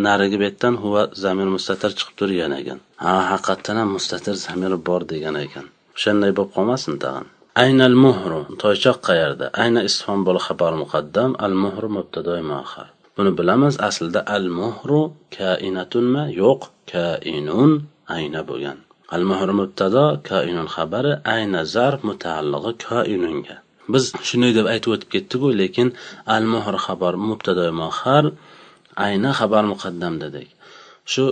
narigi 0.08 0.38
betdan 0.44 0.74
huva 0.84 1.04
zamir 1.24 1.48
mustatir 1.56 1.92
chiqib 1.98 2.16
turgan 2.20 2.54
ekan. 2.62 2.80
Ha 3.04 3.14
haqiqatdan 3.32 3.76
ham 3.82 3.90
mustatir 3.98 4.36
zamir 4.46 4.72
bor 4.88 5.02
degan 5.14 5.36
ekan. 5.46 5.66
O'shanday 5.98 6.32
bo'lib 6.38 6.52
qolmasin 6.56 6.96
tag'in. 7.04 7.28
Aynal 7.64 7.96
muhru 8.06 8.40
toychoq 8.64 8.98
qayerda? 9.08 9.46
Ayna 9.64 9.82
istifhom 9.88 10.20
bo'l 10.28 10.40
xabar 10.48 10.74
muqaddam 10.84 11.32
al 11.46 11.54
muhru 11.64 11.88
mubtadoi 11.98 12.44
muaxar 12.52 12.88
buni 13.18 13.32
bilamiz 13.40 13.76
aslida 13.90 14.22
al 14.38 14.48
muhru 14.60 15.02
kainatunmi 15.38 16.24
yo'q 16.42 16.62
kainun 16.92 17.72
ayna 18.18 18.42
bo'lgan. 18.50 18.78
Al 19.16 19.24
muhr 19.30 19.50
mubtado 19.60 20.06
koinun 20.30 20.68
xabari 20.76 21.14
ayna 21.36 21.62
zarf 21.74 22.00
mutaallig'i 22.10 22.74
koinunga. 22.86 23.56
Biz 23.94 24.04
shunday 24.28 24.52
deb 24.58 24.66
aytib 24.74 24.92
o'tib 24.96 25.10
ketdiku 25.16 25.48
lekin 25.62 25.88
al 26.36 26.46
muhr 26.54 26.76
xabar 26.86 27.14
mubtado 27.28 27.66
muhar 27.82 28.26
ayna 29.08 29.30
xabar 29.40 29.64
muqaddam 29.74 30.14
dedik. 30.24 30.50
Shu 31.12 31.24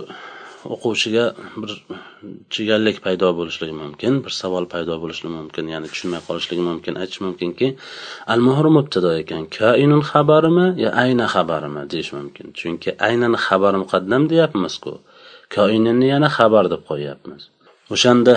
o'quvchiga 0.74 1.24
bir 1.62 1.70
chigallik 2.54 2.96
paydo 3.06 3.28
bo'lishligi 3.38 3.74
mumkin 3.82 4.12
bir 4.24 4.32
savol 4.40 4.64
paydo 4.74 4.94
bo'lishligi 5.02 5.34
mumkin 5.38 5.64
ya'ni 5.72 5.88
tushunmay 5.92 6.22
qolishligi 6.28 6.64
mumkin 6.70 6.94
aytish 7.02 7.20
mumkinki 7.26 7.68
al 8.32 8.40
muhr 8.46 8.66
mubtado 8.76 9.10
ekan 9.22 9.42
koinun 9.58 10.02
xabarimi 10.10 10.66
yo 10.84 10.90
ayna 11.04 11.26
xabarimi 11.34 11.82
deyish 11.92 12.12
mumkin. 12.18 12.46
Chunki 12.58 12.90
aynani 13.08 13.38
xabar 13.46 13.74
muqaddam 13.82 14.22
deyapmizku. 14.30 14.92
Koinunni 15.54 16.06
yana 16.14 16.28
xabar 16.36 16.64
deb 16.72 16.82
qo'yyapmiz. 16.90 17.42
O'shanda 17.92 18.34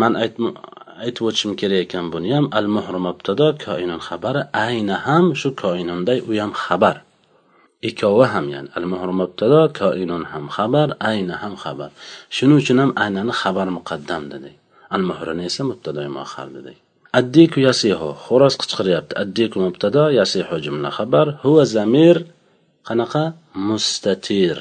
man 0.00 0.12
aytib 0.22 1.24
o'tishim 1.28 1.52
kerak 1.60 1.80
ekan 1.86 2.06
buni. 2.12 2.28
Ham 2.36 2.46
al 2.58 2.66
muhru 2.76 2.98
mubtado 3.08 3.46
koinun 3.64 4.00
xabari 4.08 4.42
ayni 4.66 4.96
ham 5.06 5.24
shu 5.40 5.48
koinunday 5.62 6.18
u 6.30 6.32
ham 6.42 6.52
xabar. 6.64 6.96
Ikkovi 7.88 8.26
ham 8.32 8.46
ya'ni 8.54 8.68
al 8.78 8.86
muhru 8.92 9.12
mubtado 9.20 9.60
koinun 9.80 10.24
ham 10.32 10.44
xabar 10.56 10.88
ayni 11.10 11.34
ham 11.42 11.54
xabar. 11.64 11.90
Shuning 12.36 12.58
uchun 12.62 12.78
ham 12.82 12.90
aynani 13.04 13.32
xabar 13.40 13.68
muqaddam 13.78 14.22
dedik 14.32 14.56
al 14.94 15.02
muhrini 15.08 15.42
esa 15.50 15.62
mubtado 15.70 16.00
muaxar 16.16 16.48
dedik 16.56 16.78
addiku 17.18 17.58
yasihu 17.68 18.08
xo'roz 18.26 18.54
qichqiryapti. 18.60 19.12
Addiku 19.22 19.56
mubtado 19.66 20.04
yasihu 20.18 20.56
jumla 20.64 20.90
xabar 20.98 21.26
huva 21.42 21.64
zamir 21.76 22.16
qanaqa? 22.88 23.24
Mustatir 23.68 24.58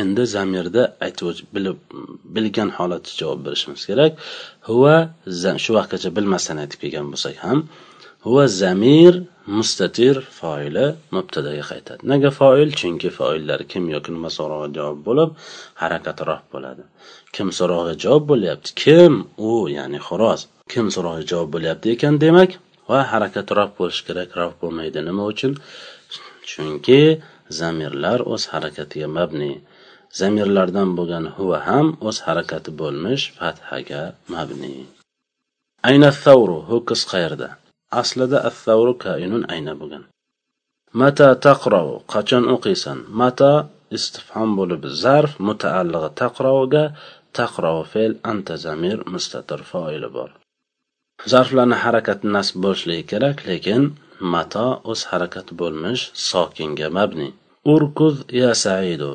endi 0.00 0.24
zamirda 0.34 0.82
aytib 1.06 1.26
bilib 1.56 1.78
bilgan 2.36 2.70
holatda 2.78 3.10
javob 3.20 3.40
berishimiz 3.46 3.82
kerak. 3.90 4.12
Huva 4.68 4.96
shu 5.64 5.70
vaqtgacha 5.78 6.10
bilmasdan 6.16 6.56
aytib 6.64 6.78
kelgan 6.84 7.06
bo'lsak 7.12 7.36
ham 7.44 7.58
huva 8.26 8.44
zamir 8.62 9.14
mustatir 9.56 10.16
foili 10.38 10.86
mubtadaga 11.16 11.64
qaytadi. 11.70 12.00
Nega 12.12 12.30
foil? 12.38 12.68
Chunki 12.80 13.10
foillar 13.18 13.60
kim 13.72 13.84
yoki 13.94 14.10
nima 14.16 14.30
so'rog'iga 14.38 14.70
javob 14.78 15.00
bo'lib 15.08 15.30
harakatiroq 15.82 16.42
bo'ladi. 16.54 16.82
Kim 17.34 17.48
so'rog'iga 17.58 17.94
javob 18.04 18.24
bo'lyapti? 18.32 18.68
Kim? 18.82 19.12
U 19.48 19.52
ya'ni 19.76 20.00
xo'roz. 20.08 20.40
Kim 20.72 20.86
so'rog'iga 20.94 21.26
javob 21.32 21.50
bo'lyapti 21.54 21.86
ekan 21.96 22.14
demak 22.24 22.50
va 22.90 22.98
harakatiroq 23.12 23.70
bo'lishi 23.78 24.02
kerak 24.08 24.30
rof 24.40 24.52
bo'lmaydi 24.62 25.00
nima 25.08 25.24
uchun? 25.32 25.52
Chunki 26.50 27.02
zamirlar 27.60 28.20
o'z 28.34 28.42
harakatiga 28.52 29.08
mabni. 29.18 29.52
Zamirlardan 30.20 30.90
bo'lgan 30.98 31.24
huva 31.36 31.58
ham 31.68 31.86
o'z 32.08 32.18
harakati 32.26 32.70
bo'lmish 32.80 33.24
fathaga 33.38 34.02
mabni. 34.34 34.76
Ayna 35.88 36.10
thavru 36.24 36.58
ho'kiz 36.70 37.00
qayerda? 37.12 37.48
Aslida 38.00 38.38
as-savru 38.48 38.94
kainun 39.04 39.42
ayna 39.54 39.72
bo'lgan. 39.80 40.04
Mata 41.00 41.28
taqrov 41.46 41.88
qachon 42.12 42.44
o'qiysan? 42.54 42.98
Mata 43.20 43.52
istifhom 43.96 44.50
bo'lib 44.58 44.82
zarf 45.02 45.32
mutaallig'i 45.48 46.10
taqroviga 46.22 46.84
taqrov 47.38 47.78
fe'l 47.92 48.12
anta 48.32 48.54
zamir 48.66 48.98
mustatir 49.12 49.60
foili 49.70 50.08
bor. 50.16 50.30
Zarflarni 51.32 51.76
harakati 51.84 52.26
nasb 52.36 52.56
bo'lishligi 52.64 53.04
kerak 53.12 53.38
lekin 53.48 53.82
mato 54.32 54.66
o'z 54.90 55.00
harakati 55.10 55.52
bo'lmish 55.60 56.02
sokinga 56.30 56.88
mabni. 56.98 57.28
Urkuz 57.74 58.16
ya 58.40 58.50
saidu. 58.64 59.10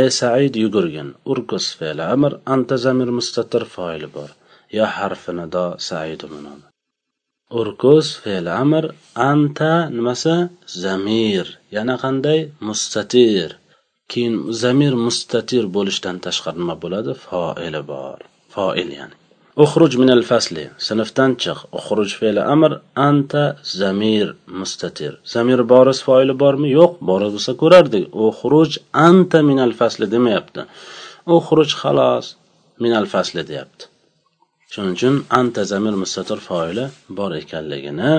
Ey 0.00 0.10
said 0.18 0.54
yugurgin. 0.62 1.08
Urkuz 1.32 1.66
fe'li 1.78 2.04
amr 2.14 2.32
anta 2.54 2.76
zamir 2.84 3.10
mustatir 3.18 3.64
foili 3.74 4.08
bor. 4.16 4.30
Yo 4.76 4.86
harfi 4.96 5.32
nido 5.40 5.66
saidu 5.88 6.26
munodi 6.32 6.66
Urkuz 7.60 8.06
fe'li 8.22 8.50
amr 8.62 8.84
anta 9.30 9.72
nimasi? 9.96 10.36
Zamir. 10.82 11.46
Yana 11.76 11.96
qanday? 12.04 12.40
Mustatir. 12.68 13.50
Keyin 14.10 14.34
zamir 14.62 14.94
mustatir 15.06 15.64
bo'lishdan 15.76 16.16
tashqari 16.24 16.58
nima 16.62 16.76
bo'ladi? 16.82 17.12
Foili 17.26 17.82
bor. 17.92 18.18
Foil 18.54 18.90
ya'ni. 18.98 19.16
Uxruj 19.64 19.96
minal 20.02 20.22
fasli. 20.30 20.64
Sinfdan 20.86 21.36
chiq. 21.42 21.58
Uxruj 21.78 22.10
fe'li 22.20 22.42
amr. 22.54 22.72
Anta 23.08 23.44
zamir 23.80 24.34
mustatir. 24.60 25.12
Zamir 25.34 25.60
boris 25.72 26.00
foili 26.06 26.34
bormi? 26.42 26.68
Yo'q. 26.78 26.92
Bor 27.08 27.22
bo'lsa 27.34 27.52
ko'rardik. 27.62 28.04
Uxruj 28.28 28.70
anta 29.08 29.38
minal 29.50 29.72
fasli 29.80 30.06
demayapti. 30.14 30.66
Uxruj 31.36 31.70
xalos 31.82 32.26
minal 32.84 33.06
fasli 33.14 33.42
deyapti. 33.50 33.88
Shuning 34.72 34.94
uchun 34.98 35.16
anta 35.40 35.62
zamir 35.72 35.94
mustatir 36.02 36.38
foili 36.48 36.84
bor 37.18 37.32
ekanligini 37.42 38.12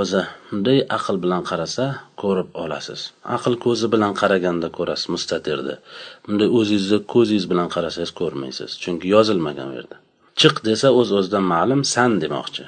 o'zi 0.00 0.20
bunday 0.48 0.78
aql 0.96 1.16
bilan 1.24 1.42
qarasa 1.50 1.84
ko'rib 2.22 2.48
olasiz. 2.64 3.00
Aql 3.36 3.54
ko'zi 3.64 3.86
bilan 3.94 4.12
qaraganda 4.20 4.68
ko'rasiz 4.78 5.08
mustatirni. 5.14 5.76
Bunday 6.24 6.48
o'zingizni 6.58 6.98
ko'zingiz 7.14 7.46
bilan 7.52 7.68
qarasangiz 7.74 8.12
ko'rmaysiz. 8.20 8.70
Chunki 8.82 9.06
yozilmagan 9.16 9.72
u 9.72 9.80
yerda. 9.80 9.98
Chiq 10.40 10.56
desa 10.68 10.88
o'z 11.00 11.08
o'zidan 11.18 11.44
ma'lum 11.52 11.80
san 11.94 12.12
demoqchi. 12.22 12.64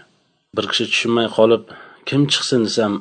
Bir 0.56 0.64
kishi 0.70 0.84
tushunmay 0.92 1.28
qolib 1.36 1.62
kim 2.08 2.22
chiqsin 2.32 2.60
desam 2.68 2.92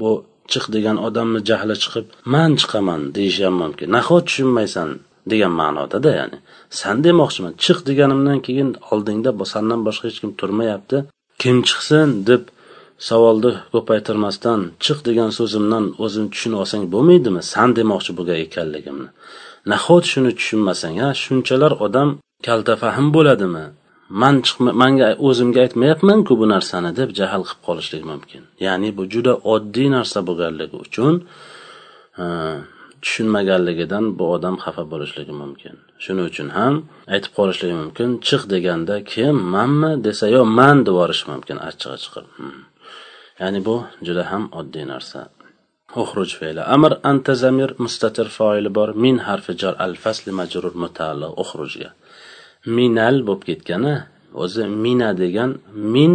bu 0.00 0.10
chiq 0.52 0.64
degan 0.74 0.96
odamni 1.06 1.40
jahli 1.48 1.76
chiqib 1.82 2.06
man 2.34 2.50
chiqaman 2.60 3.00
deyishi 3.16 3.42
ham 3.46 3.56
mumkin. 3.62 3.88
Nahot 3.96 4.22
tushunmaysan 4.28 4.88
degan 5.32 5.52
ma'nodada 5.60 6.10
ya'ni 6.18 6.38
san 6.80 6.96
demoqchiman 7.06 7.52
chiq 7.64 7.78
deganimdan 7.88 8.38
keyin 8.46 8.70
oldingda 8.92 9.30
sandan 9.52 9.80
boshqa 9.86 10.04
hech 10.08 10.18
kim 10.22 10.32
turmayapti. 10.40 10.96
Kim 11.42 11.56
chiqsin 11.68 12.08
deb 12.30 12.42
savolni 13.08 13.52
ko'paytirmasdan 13.74 14.60
chiq 14.84 14.98
degan 15.08 15.30
so'zimdan 15.38 15.84
o'zing 16.04 16.26
tushunib 16.32 16.58
olsang 16.62 16.82
bo'lmaydimi 16.94 17.42
san 17.52 17.68
demoqchi 17.78 18.12
bo'lgan 18.18 18.38
ekanligimni. 18.46 19.08
Nahot 19.70 20.04
shuni 20.12 20.32
tushunmasang 20.38 20.96
ha? 21.02 21.08
Shunchalar 21.22 21.72
odam 21.86 22.08
kaltafahm 22.46 23.06
bo'ladimi? 23.16 23.64
Man 24.20 24.34
chiqma 24.46 24.70
manga 24.82 25.08
o'zimga 25.28 25.60
aytmayapmanku 25.66 26.32
bu 26.40 26.46
narsani 26.54 26.90
deb 27.00 27.10
jahl 27.18 27.42
qilib 27.48 27.60
qolishlik 27.68 28.02
mumkin. 28.12 28.42
Ya'ni 28.66 28.88
bu 28.96 29.02
juda 29.12 29.32
oddiy 29.54 29.88
narsa 29.96 30.18
bo'lganligi 30.28 30.76
uchun 30.86 31.14
tushunmaganligidan 33.02 34.04
bu 34.18 34.24
odam 34.36 34.56
xafa 34.64 34.84
bo'lishligi 34.92 35.34
mumkin. 35.42 35.74
Shuning 36.04 36.26
uchun 36.32 36.48
ham 36.58 36.74
aytib 37.14 37.32
qolishligi 37.38 37.76
mumkin 37.82 38.08
chiq 38.28 38.42
deganda 38.54 38.96
kim 39.12 39.36
manmi 39.54 39.92
desa 40.06 40.26
yo 40.36 40.42
man 40.58 40.76
deb 40.86 40.92
yuborishi 40.92 41.24
mumkin 41.32 41.56
achchig'i 41.68 41.98
chiqib 42.04 42.26
hmm. 42.36 42.60
ya'ni 43.40 43.60
bu 43.66 43.76
juda 44.06 44.22
ham 44.30 44.44
oddiy 44.60 44.86
narsa. 44.92 45.20
Uxruj 46.02 46.30
fe'li. 46.40 46.62
Amr 46.74 46.92
anta 47.10 47.32
zamir 47.42 47.70
mustatir 47.84 48.28
foili 48.36 48.70
bor. 48.78 48.88
Min 49.04 49.16
harfi 49.26 49.52
jar 49.62 49.74
al 49.84 49.94
fasli 50.04 50.32
majrur 50.40 50.74
mutaalliq 50.84 51.32
uxrujga. 51.42 51.90
Minal 52.66 53.16
bo'lib 53.26 53.42
ketgani 53.48 53.94
o'zi 54.42 54.64
mina 54.84 55.10
degan 55.22 55.50
min 55.94 56.12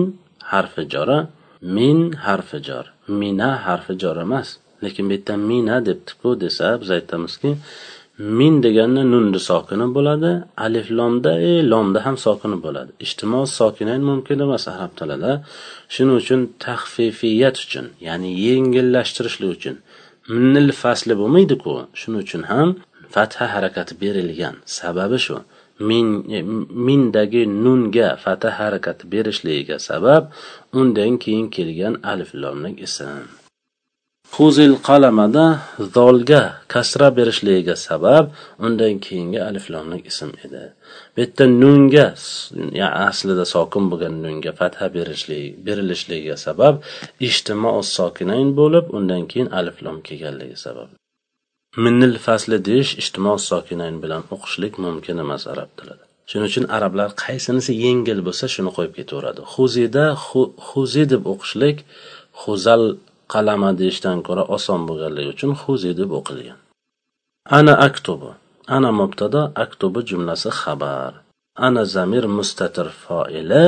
harfi 0.51 0.83
jora 0.93 1.19
min 1.61 2.11
harfi 2.25 2.59
jor. 2.67 2.85
Mina 3.07 3.49
harfi 3.65 3.93
jor 4.01 4.17
emas 4.25 4.47
lekin 4.83 5.05
bu 5.09 5.13
yerda 5.13 5.35
mina 5.49 5.77
debdiku 5.87 6.29
desa 6.41 6.67
biz 6.81 6.89
aytamizki 6.97 7.49
min 8.37 8.53
deganda 8.65 9.01
nunni 9.13 9.39
sokini 9.49 9.87
bo'ladi 9.95 10.31
alif 10.65 10.87
lomda 10.99 11.31
e 11.49 11.51
lomda 11.71 11.99
ham 12.05 12.15
sokini 12.25 12.57
bo'ladi. 12.65 12.91
Ijtimo 13.05 13.41
sokinayn 13.59 14.01
mumkin 14.09 14.39
emas 14.45 14.63
arab 14.73 14.91
tilida. 14.99 15.31
Shuning 15.93 16.17
uchun 16.21 16.41
tahfifiyat 16.65 17.55
uchun 17.65 17.85
ya'ni 18.07 18.29
yengillashtirishlik 18.47 19.49
uchun 19.57 19.75
minnil 20.33 20.71
fasli 20.81 21.13
bo'lmaydiku. 21.21 21.73
Shuning 21.99 22.21
uchun 22.25 22.43
ham 22.51 22.69
fatha 23.13 23.45
harakati 23.53 23.93
berilgan 24.01 24.55
sababi 24.79 25.19
shu. 25.25 25.35
Min 25.79 26.05
e, 26.37 26.41
mindagi 26.87 27.43
nunga 27.63 28.09
fatha 28.23 28.49
harakati 28.59 29.03
berishligiga 29.13 29.77
sabab 29.89 30.23
undan 30.79 31.11
keyin 31.23 31.47
kelgan 31.55 31.93
alif 32.11 32.31
lomlik 32.41 32.77
ism 32.87 33.37
huzil 34.35 34.75
qalamada 34.87 35.45
zolga 35.95 36.41
kasra 36.73 37.07
berishligiga 37.17 37.75
sabab 37.87 38.25
undan 38.65 38.93
keyingi 39.05 39.39
aliflomlik 39.49 40.03
ism 40.11 40.29
edi. 40.45 40.63
Bu 41.13 41.21
yerda 41.21 41.45
nunga 41.61 42.07
aslida 43.07 43.45
sokin 43.55 43.83
bo'lgan 43.91 44.13
nunga 44.25 44.51
fatha 44.59 44.85
berilishligiga 45.67 46.37
sabab 46.45 46.75
ijtimo 47.27 47.71
sokinayn 47.97 48.49
bo'lib 48.59 48.85
undan 48.97 49.23
keyin 49.31 49.49
aliflom 49.59 49.97
kelganligi 50.07 50.57
sabab. 50.65 50.89
Minnil 51.83 52.15
fasli 52.25 52.57
deyish 52.67 52.91
ijtimo 53.01 53.33
sokinayn 53.49 53.97
bilan 54.03 54.23
o'qishlik 54.33 54.73
mumkin 54.85 55.17
emas 55.23 55.43
arab 55.53 55.69
tilida. 55.77 56.03
Shuning 56.29 56.47
uchun 56.51 56.65
arablar 56.77 57.09
qaysinisi 57.23 57.71
yengil 57.85 58.19
bo'lsa 58.27 58.45
shuni 58.53 58.71
qo'yib 58.77 58.93
ketaveradi. 58.99 59.41
Huzida 59.53 60.05
huzi 60.69 61.03
deb 61.11 61.23
o'qishlik 61.33 61.77
huzal 62.41 62.83
qalama 63.33 63.69
deyishdan 63.79 64.17
ko'ra 64.27 64.43
oson 64.55 64.81
bo'lganligi 64.89 65.29
uchun 65.35 65.51
huzi 65.61 65.91
deb 65.99 66.09
o'qilgan. 66.19 66.59
Ana 67.57 67.73
aktubu. 67.87 68.29
Ana 68.75 68.89
mubtado 68.99 69.41
aktubu 69.63 69.99
jumlasi 70.09 70.49
xabar. 70.61 71.11
Ana 71.67 71.81
zamir 71.95 72.23
mustatir 72.37 72.87
foili. 73.03 73.67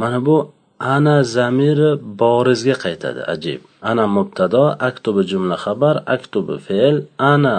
Mana 0.00 0.18
bu 0.26 0.36
ana 0.78 1.22
zamiri 1.24 1.90
borizga 2.20 2.74
qaytadi 2.84 3.22
ajib. 3.34 3.60
Ana 3.82 4.06
mubtado 4.06 4.64
aktubi 4.88 5.22
jumla 5.30 5.56
xabar 5.64 5.96
aktubi 6.06 6.56
fe'l 6.66 6.96
ana 7.18 7.56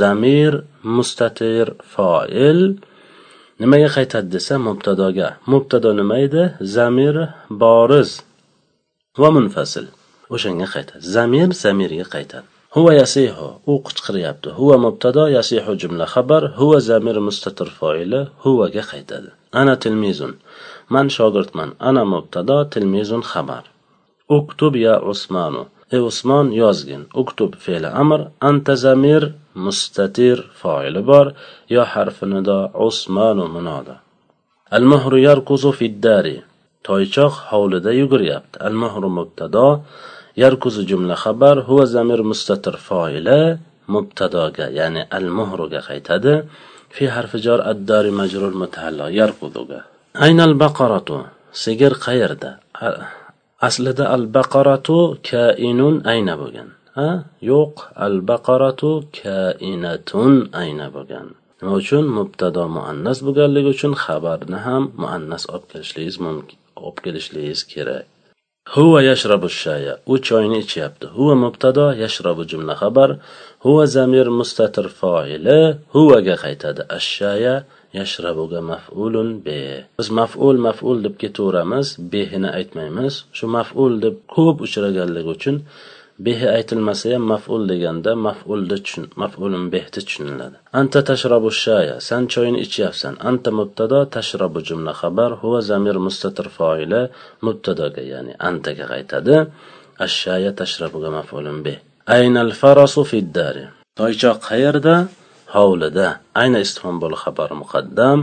zamir 0.00 0.52
mustatir 0.96 1.66
foil. 1.94 2.60
Nimaga 3.60 3.88
qaytadi 3.96 4.28
desa 4.34 4.54
mubtadoga. 4.58 5.28
Mubtado 5.46 5.90
nima 6.00 6.16
edi? 6.26 6.44
Zamir 6.76 7.16
boriz. 7.50 8.10
Va 9.20 9.28
munfasil. 9.36 9.86
O'shanga 10.34 10.66
qaytadi. 10.74 11.02
Zamir 11.16 11.48
zamirga 11.62 12.06
qaytadi. 12.14 12.46
Huva 12.74 12.92
yasihu 13.00 13.48
u 13.72 13.74
qichqiryapti. 13.86 14.48
Huva 14.58 14.76
mubtado 14.84 15.24
yasihu 15.36 15.72
jumla 15.80 16.06
xabar 16.14 16.42
huva 16.58 16.78
zamir 16.80 17.16
mustatir 17.26 17.68
foili 17.78 18.20
huvaga 18.44 18.82
qaytadi. 18.92 19.28
Ana 19.60 19.74
tilmizun. 19.82 20.32
man 20.88 21.06
shogirdman 21.16 21.70
ana 21.88 22.04
mubtado 22.04 22.58
tilmizun 22.72 23.22
xabar. 23.30 23.64
Uktub 24.38 24.74
ya 24.76 24.94
usmanu. 25.12 25.62
Ey 25.94 26.00
usmon 26.10 26.46
yozgin. 26.62 27.02
Uktub 27.22 27.52
fe'li 27.64 27.90
amr 28.02 28.20
anta 28.48 28.74
zamir 28.84 29.22
mustatir 29.64 30.38
foili 30.60 31.02
bor. 31.10 31.26
Yo 31.74 31.82
harfi 31.92 32.24
nido 32.32 32.58
usmanu 32.88 33.44
munoda. 33.54 33.96
Al 34.76 34.84
muhru 34.92 35.16
yarkuzu 35.28 35.70
fid 35.78 35.94
dari 36.06 36.36
toychoq 36.86 37.34
hovlida 37.50 37.90
yuguryapti 38.00 38.56
al 38.66 38.74
muhru 38.82 39.08
mubtado 39.18 39.66
yarkuzu 40.42 40.82
jumla 40.90 41.14
xabar 41.24 41.56
huva 41.68 41.84
zamir 41.94 42.20
mustatir 42.30 42.76
foili 42.88 43.40
mubtadoga 43.94 44.66
ya'ni 44.78 45.02
al 45.16 45.26
muhruga 45.38 45.80
qaytadi. 45.88 46.34
Fi 46.94 47.04
harfi 47.14 47.38
jor 47.44 47.60
addari 47.72 48.10
majrur 48.20 48.52
mutahalla 48.62 49.06
yarkuzuga. 49.20 49.80
Aynal 50.14 50.54
baqaratu. 50.60 51.24
Sigir 51.52 51.92
qayerda? 52.04 52.60
Aslida 53.68 54.04
al 54.16 54.24
baqaratu 54.36 54.98
kainun 55.30 55.94
ayna 56.12 56.34
bo'lgan. 56.36 56.68
Ha? 56.98 57.10
Yo'q, 57.50 57.74
al 58.06 58.16
baqaratu 58.30 58.90
kainatun 59.20 60.34
ayna 60.62 60.86
bo'lgan. 60.94 61.26
Nima 61.58 61.72
uchun 61.80 62.04
mubtado 62.18 62.64
muannas 62.76 63.18
bo'lganligi 63.26 63.68
uchun 63.76 63.92
xabarni 64.04 64.58
ham 64.66 64.82
muannas 65.02 65.44
olib 65.52 65.66
kelishligiz 65.72 66.16
mumkin, 66.26 66.58
olib 66.84 66.98
kelishligingiz 67.04 67.62
kerak. 67.72 68.04
Huwa 68.74 68.98
yashrabu 69.10 69.48
shaya. 69.62 69.94
U 70.12 70.14
choyni 70.26 70.58
ichyapti. 70.64 71.06
Huwa 71.16 71.34
mubtado, 71.44 71.86
yashrabu 72.02 72.42
jumla 72.50 72.74
xabar. 72.80 73.10
Huwa 73.64 73.84
zamir 73.94 74.26
mustatir 74.38 74.86
foili. 74.98 75.60
Huwaga 75.94 76.34
qaytadi. 76.44 76.82
Ashshaya 76.96 77.54
yashrabuga 77.98 78.60
maf'ulun 78.72 79.30
be. 79.44 79.60
Biz 79.98 80.08
maf'ul 80.20 80.56
maf'ul 80.66 80.98
deb 81.04 81.14
ketaveramiz 81.22 81.88
behini 82.12 82.50
aytmaymiz. 82.58 83.14
Shu 83.36 83.46
maf'ul 83.56 83.92
deb 84.04 84.16
ko'p 84.34 84.56
uchraganligi 84.66 85.30
uchun 85.36 85.56
behi 86.24 86.46
aytilmasa 86.56 87.06
ham 87.14 87.24
maf'ul 87.32 87.62
deganda 87.70 88.12
maf'ulni 88.26 88.76
tushun 88.84 89.04
maf'ulun 89.22 89.64
behni 89.72 90.00
tushuniladi. 90.06 90.56
Anta 90.80 91.00
tashrabu 91.10 91.50
shaya 91.64 91.96
san 92.08 92.22
choyni 92.32 92.58
ichyapsan. 92.66 93.14
Anta 93.28 93.50
mubtado 93.58 93.98
tashrabu 94.16 94.58
jumla 94.68 94.92
xabar 95.00 95.30
huva 95.40 95.60
zamir 95.70 95.96
mustatir 96.06 96.46
foila 96.56 97.00
mubtadoga 97.46 98.02
ya'ni 98.12 98.32
antaga 98.48 98.84
qaytadi. 98.92 99.36
Ashshaya 100.06 100.50
tashrabuga 100.60 101.08
maf'ulun 101.18 101.58
bih 101.64 101.78
aynal 102.16 102.52
farasu 102.60 103.02
fiddari. 103.10 103.64
Toychoq 103.98 104.38
qayerda? 104.48 104.94
Hovlida. 105.54 106.08
Ayna 106.42 106.58
istifhom 106.64 106.96
bo'l 107.02 107.14
xabar 107.22 107.50
muqaddam 107.62 108.18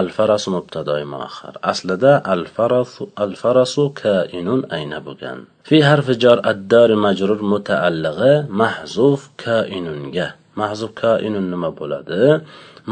al 0.00 0.08
farasu 0.16 0.48
mubtadoi 0.56 1.04
muaxar 1.14 1.54
aslida 1.72 2.12
al 2.34 2.44
farasu 2.54 3.02
al 3.24 3.32
farasu 3.42 3.82
kainun 4.02 4.60
ayna 4.76 4.98
bo'lgan. 5.06 5.38
Fi 5.68 5.76
harfi 5.88 6.14
jar 6.22 6.38
addar 6.52 6.90
majrur 7.04 7.40
mutaallig'i 7.52 8.34
mahzuf 8.60 9.20
kainunga. 9.44 10.28
Mahzuf 10.60 10.90
kainun 11.02 11.46
nima 11.52 11.70
bo'ladi? 11.80 12.24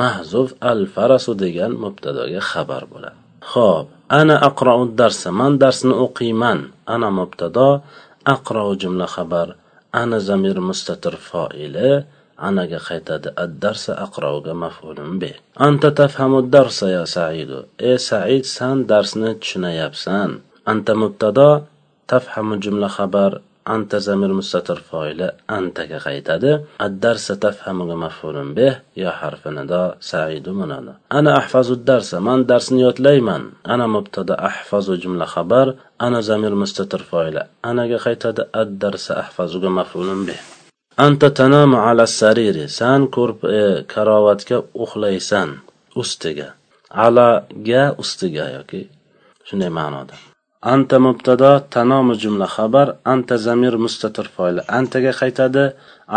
Mahzuf 0.01 0.49
al 0.73 0.83
farasu 0.95 1.33
degan 1.43 1.73
mubtadoga 1.85 2.41
xabar 2.51 2.83
bo'ladi. 2.93 3.19
Ho'p 3.53 3.87
ana 4.21 4.37
aqrou 4.49 4.81
darsa 5.01 5.29
man 5.41 5.53
darsni 5.63 5.95
o'qiyman. 6.05 6.59
Ana 6.95 7.09
mubtado 7.19 7.69
aqrou 8.35 8.71
jumla 8.83 9.07
xabar. 9.15 9.49
Ana 10.01 10.19
zamir 10.29 10.57
mustatir 10.69 11.15
foili. 11.29 11.93
Anaga 12.49 12.79
qaytadi. 12.89 13.29
Addarsa 13.45 13.93
aqrovga 14.05 14.53
maf'ulun 14.65 15.13
be. 15.21 15.31
Anta 15.67 15.89
tafhamu 16.01 16.39
darsa 16.55 16.87
ya 16.97 17.05
saidu. 17.17 17.59
E 17.91 17.93
said 18.07 18.45
san 18.57 18.79
darsni 18.91 19.31
tushunayapsan. 19.41 20.31
Anta 20.71 20.93
mubtado 21.03 21.49
tafhamu 22.11 22.55
jumla 22.63 22.89
xabar. 22.97 23.33
Anta 23.75 23.99
zamir 24.07 24.31
mustatir 24.39 24.79
foili. 24.89 25.29
Antaga 25.57 25.99
qaytadi. 26.07 26.53
Addarsa 26.87 27.35
tafhamuga 27.45 27.97
maf'ulun 28.05 28.49
bih 28.57 28.75
yo 29.03 29.11
harfini 29.21 29.65
da 29.73 29.83
saidu 30.11 30.51
munada 30.59 30.93
ana 31.19 31.31
ahfazu 31.41 31.75
darsa. 31.89 32.17
Man 32.29 32.41
darsni 32.51 32.81
yodlayman. 32.87 33.43
Ana 33.73 33.87
mubtada 33.95 34.35
ahfazu 34.51 34.93
jumla 35.03 35.27
xabar. 35.35 35.67
Ana 36.07 36.19
zamir 36.29 36.53
mustatir 36.63 37.03
foili. 37.11 37.43
Anaga 37.71 37.99
qaytadi. 38.07 38.43
Addarsa 38.63 39.13
ahfazuga 39.23 39.69
maf'ulun 39.79 40.21
bih 40.29 40.41
anta 40.97 41.31
tanamu 41.31 41.77
ala 41.89 42.07
sariri. 42.07 42.69
San 42.69 43.09
ko'rp 43.09 43.45
e, 43.45 43.85
karovatga 43.93 44.59
uxlaysan 44.75 45.61
ustiga. 45.97 46.49
Alaga 46.91 47.85
ustiga 48.03 48.45
yoki 48.57 48.89
shunday 49.49 49.71
ma'noda. 49.79 50.15
Anta 50.63 50.97
mubtado 51.07 51.53
tanomu 51.75 52.15
jumla 52.15 52.47
xabar 52.47 52.89
anta 53.05 53.37
zamir 53.47 53.75
mustatir 53.85 54.27
foili 54.35 54.63
antaga 54.79 55.13
qaytadi 55.21 55.65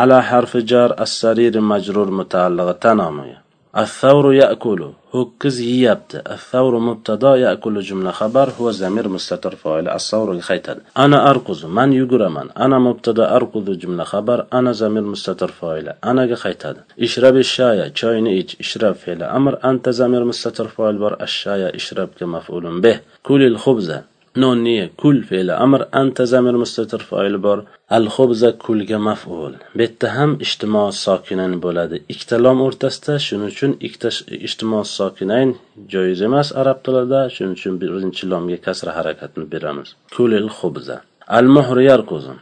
ala 0.02 0.22
harfi 0.30 0.60
jar 0.72 0.90
as-sariri 1.06 1.62
majrur 1.72 2.10
mutaallig'i 2.20 2.76
tanomiga 2.84 3.44
الثور 3.78 4.34
يأكل. 4.34 4.90
هكز 5.14 5.60
يبت. 5.60 6.24
الثور 6.32 6.80
مبتدا 6.80 7.36
يأكل 7.36 7.80
جملة 7.80 8.12
خبر. 8.12 8.50
هو 8.60 8.72
زمير 8.72 9.08
مستتر 9.08 9.56
فاعل. 9.56 9.88
الثور 9.90 10.40
خيتل 10.40 10.78
أنا 10.98 11.30
أركض 11.30 11.66
من 11.66 11.94
يجرمن 11.94 12.52
أنا 12.52 12.80
مبتدا 12.80 13.36
أركض 13.36 13.72
جملة 13.72 14.04
خبر. 14.04 14.46
أنا 14.54 14.72
زمير 14.72 15.04
مستتر 15.04 15.48
فاعل. 15.48 15.94
أنا 16.04 16.36
خيتل 16.36 16.76
اشرب 17.02 17.36
الشاي. 17.36 17.92
شاي 17.96 18.28
إيج 18.28 18.56
اشرب 18.60 18.96
فعل 18.96 19.24
أمر. 19.24 19.70
أنت 19.70 19.90
زمير 19.90 20.24
مستتر 20.24 20.68
فاعل. 20.68 20.98
بر 20.98 21.18
الشاي 21.22 21.76
اشرب 21.76 22.10
كمفعول 22.20 22.82
به. 22.82 23.00
كل 23.24 23.48
الخبز. 23.48 23.96
نون 24.37 24.59
نية 24.62 24.90
كل 24.96 25.23
فعل 25.23 25.51
أمر 25.51 25.88
أنت 25.94 26.23
زمير 26.23 26.57
مستتر 26.57 26.99
فاعل 26.99 27.38
بر 27.38 27.64
الخبز 27.92 28.44
kulga 28.46 28.99
maf'ul 28.99 29.55
bu 29.75 29.83
yerda 29.83 30.09
ham 30.16 30.31
ijtimo 30.44 30.85
sokinayn 31.05 31.55
bo'ladi 31.64 31.96
ikkita 32.12 32.37
lom 32.44 32.59
o'rtasida 32.66 33.14
shuning 33.27 33.51
uchun 33.53 33.73
ikkita 33.87 34.11
ijtimo 34.46 34.81
sokinayn 34.99 35.51
joiz 35.92 36.20
emas 36.29 36.49
arab 36.61 36.79
tilida 36.85 37.20
shuning 37.35 37.55
uchun 37.59 37.75
birinchi 37.83 38.25
lomga 38.33 38.59
kasra 38.66 38.90
harakatini 38.99 39.46
beramiz 39.55 39.88
kulil 40.16 40.49
xubza 40.59 40.96
al 41.38 41.46
muhri 41.57 41.85
yarkuzu 41.90 42.35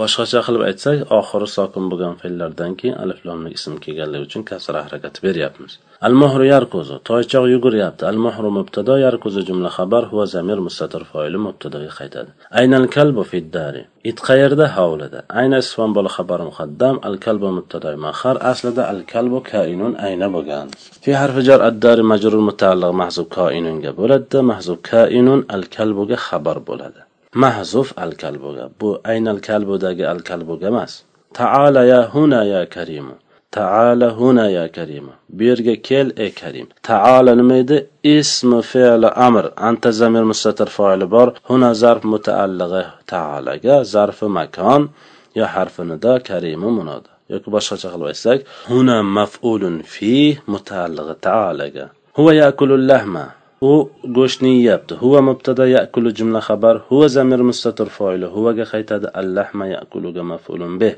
boshqacha 0.00 0.40
qilib 0.46 0.62
aytsak 0.68 0.98
oxiri 1.18 1.48
sokin 1.56 1.84
bo'lgan 1.92 2.14
fe'llardan 2.20 2.72
keyin 2.80 2.96
alif 3.04 3.20
lomli 3.28 3.50
ism 3.58 3.74
kelganligi 3.84 4.24
uchun 4.28 4.42
kasra 4.50 4.80
harakati 4.86 5.18
beryapmiz. 5.26 5.72
Al 6.06 6.14
muhru 6.22 6.44
yarkuzu 6.54 6.96
toychoq 7.08 7.44
yuguryapti. 7.54 8.02
Al 8.12 8.18
muhru 8.26 8.48
mubtado 8.58 8.94
yarkuzu 9.06 9.40
jumla 9.48 9.70
xabar 9.76 10.02
huva 10.10 10.24
zamir 10.34 10.58
mustatir 10.66 11.02
foili 11.10 11.38
mubtadoga 11.46 11.90
qaytadi. 11.98 12.30
Aynal 12.60 12.86
kalbu 12.96 13.22
fiddari 13.32 13.82
it 14.10 14.18
qayerda 14.28 14.66
hovlida? 14.76 15.20
Ayna 15.40 15.56
isfon 15.64 15.90
bola 15.96 16.10
xabar 16.16 16.40
muqaddam 16.48 16.94
al 17.08 17.16
kalbu 17.24 17.48
mubtado 17.58 17.90
mahar 18.06 18.36
aslida 18.52 18.82
al 18.92 19.00
kalbu 19.12 19.38
kainun 19.52 19.92
ayna 20.06 20.26
bo'lgan. 20.34 20.66
Fi 21.02 21.10
harfi 21.20 21.42
jar 21.48 21.60
addari 21.70 22.02
majrur 22.12 22.42
mutaalliq 22.50 22.92
mahzub 23.02 23.28
koinunga 23.38 23.90
bo'ladi 24.00 24.38
mahzub 24.50 24.78
kainun 24.90 25.40
al 25.54 25.62
kalbuga 25.76 26.16
xabar 26.26 26.58
bo'ladi. 26.70 27.00
محذوف 27.36 27.92
الکلبوگا 27.96 28.70
بو 28.78 28.98
عین 29.04 29.28
الکلبو 29.28 29.76
دگی 29.78 30.04
الکلبوگا 30.04 30.70
مس 30.70 31.02
تعال 31.34 31.76
یا 31.76 32.02
هنا 32.02 32.44
یا 32.44 32.64
کریم 32.64 33.06
تعال 33.52 34.02
هنا 34.02 34.50
یا 34.50 34.68
کریم 34.68 35.08
بیرگ 35.28 35.74
کل 35.74 36.12
ای 36.16 36.30
کریم 36.30 36.68
تعال 36.82 37.34
نمیده 37.34 37.88
اسم 38.04 38.60
فعل 38.60 39.04
أمر. 39.04 39.48
أنت 39.58 39.90
زمیر 39.90 40.22
مستتر 40.22 40.64
فاعل 40.64 41.04
بار. 41.04 41.40
هنا 41.50 41.72
ظرف 41.72 42.04
متعلقة. 42.04 42.84
تعال 43.06 43.58
گا 43.58 43.82
ظرف 43.82 44.22
مکان 44.22 44.88
یا 45.34 45.46
حرف 45.46 45.80
ندا 45.80 46.18
کریم 46.18 46.60
مناد. 46.60 47.08
یا 47.30 47.38
که 47.38 47.50
باشا 47.50 47.76
چه 47.76 47.88
خلوه 47.88 48.40
هنا 48.68 49.02
مفعول 49.02 49.82
فی 49.82 50.38
متعلقة. 50.48 51.14
تعال 51.22 51.70
گا 51.70 51.86
هو 52.14 52.32
یاکل 52.32 52.72
اللحمه 52.72 53.41
u 53.70 53.72
go'shtni 54.16 54.50
yeyapti. 54.58 54.94
Huva 55.02 55.20
mubtada 55.28 55.64
yakulu 55.76 56.08
jumla 56.18 56.40
xabar 56.48 56.74
huva 56.88 57.08
zamir 57.16 57.40
mustatir 57.50 57.88
foili 57.96 58.26
huvaga 58.34 58.64
qaytadi 58.72 59.06
allahma 59.20 59.66
yakuluga 59.76 60.22
maf'ulun 60.32 60.72
bih. 60.80 60.94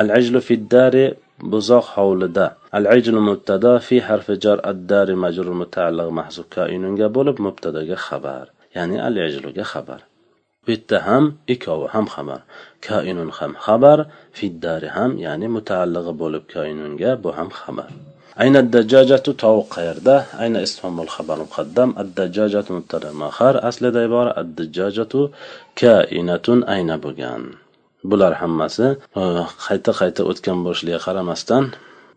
Al 0.00 0.08
ajlu 0.18 0.38
fi 0.46 0.54
dari 0.74 1.06
buzoq 1.52 1.86
hovlida. 1.94 2.46
Al 2.78 2.84
ajlu 2.96 3.20
mubtada 3.30 3.72
fi 3.86 3.96
harfi 4.08 4.34
jar 4.44 4.58
ad 4.70 4.78
dari 4.92 5.14
majrur 5.24 5.54
mutaalliq 5.62 6.08
mahzuf 6.18 6.46
kainunga 6.56 7.06
bo'lib 7.16 7.36
mubtadaga 7.46 7.96
xabar 8.06 8.44
ya'ni 8.76 8.96
al 9.08 9.16
ajluga 9.28 9.64
xabar. 9.72 10.00
Bu 10.64 10.68
yerda 10.74 10.98
ham 11.06 11.24
ikkovi 11.54 11.86
ham 11.94 12.06
xabar. 12.14 12.40
Kainun 12.86 13.30
ham 13.38 13.52
xabar 13.66 13.98
fiddari 14.38 14.88
ham 14.96 15.10
ya'ni 15.26 15.46
mutaallig'i 15.56 16.12
bo'lib 16.22 16.44
kainunga 16.54 17.10
bu 17.22 17.30
ham 17.38 17.48
xabar. 17.60 17.90
Ayna 18.42 18.58
ad-dajjajatu 18.64 19.30
tovuq 19.42 19.68
qayerda? 19.76 20.14
Ayna 20.42 20.60
ismul 20.66 21.10
xabar 21.14 21.38
muqaddam, 21.44 21.90
ad-dajjajatu 22.02 22.70
mubtada 22.76 23.10
mahar, 23.22 23.54
aslida 23.68 24.00
ibora 24.08 24.32
ad-dajjajatu 24.42 25.20
kainatun 25.80 26.58
ayna 26.74 26.96
bo'lgan. 27.04 27.42
Bular 28.10 28.32
hammasi 28.42 28.86
e, 29.22 29.24
qayta-qayta 29.66 30.22
o'tgan 30.30 30.58
bo'lishiga 30.66 30.98
qaramasdan 31.06 31.64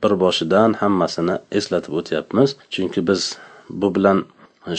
bir 0.03 0.13
boshidan 0.23 0.77
hammasini 0.81 1.35
eslatib 1.59 1.93
o'tyapmiz, 1.99 2.49
chunki 2.73 3.01
biz 3.09 3.21
bu 3.81 3.87
bilan 3.95 4.17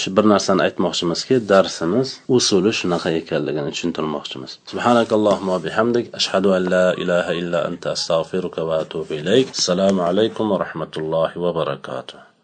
shu 0.03 0.11
bir 0.17 0.27
narsani 0.33 0.63
aytmoqchimizki 0.67 1.37
darsimiz 1.53 2.09
usuli 2.37 2.73
shunaqa 2.81 3.11
ekanligini 3.21 3.71
tushuntirmoqchimiz. 3.75 4.59
Subhanakallohumma 4.73 5.57
bihamdik 5.67 6.13
ashhadu 6.19 6.55
an 6.59 6.71
la 6.75 6.85
ilaha 7.05 7.33
illa 7.43 7.65
anta 7.71 7.95
astag'firuka 7.97 8.67
va 8.69 8.83
atubu 8.85 9.21
ilayk. 9.23 9.57
Assalomu 9.59 10.03
alaykum 10.11 10.55
va 10.55 10.61
rahmatullohi 10.65 11.43
va 11.47 11.51
barakatuh. 11.61 12.32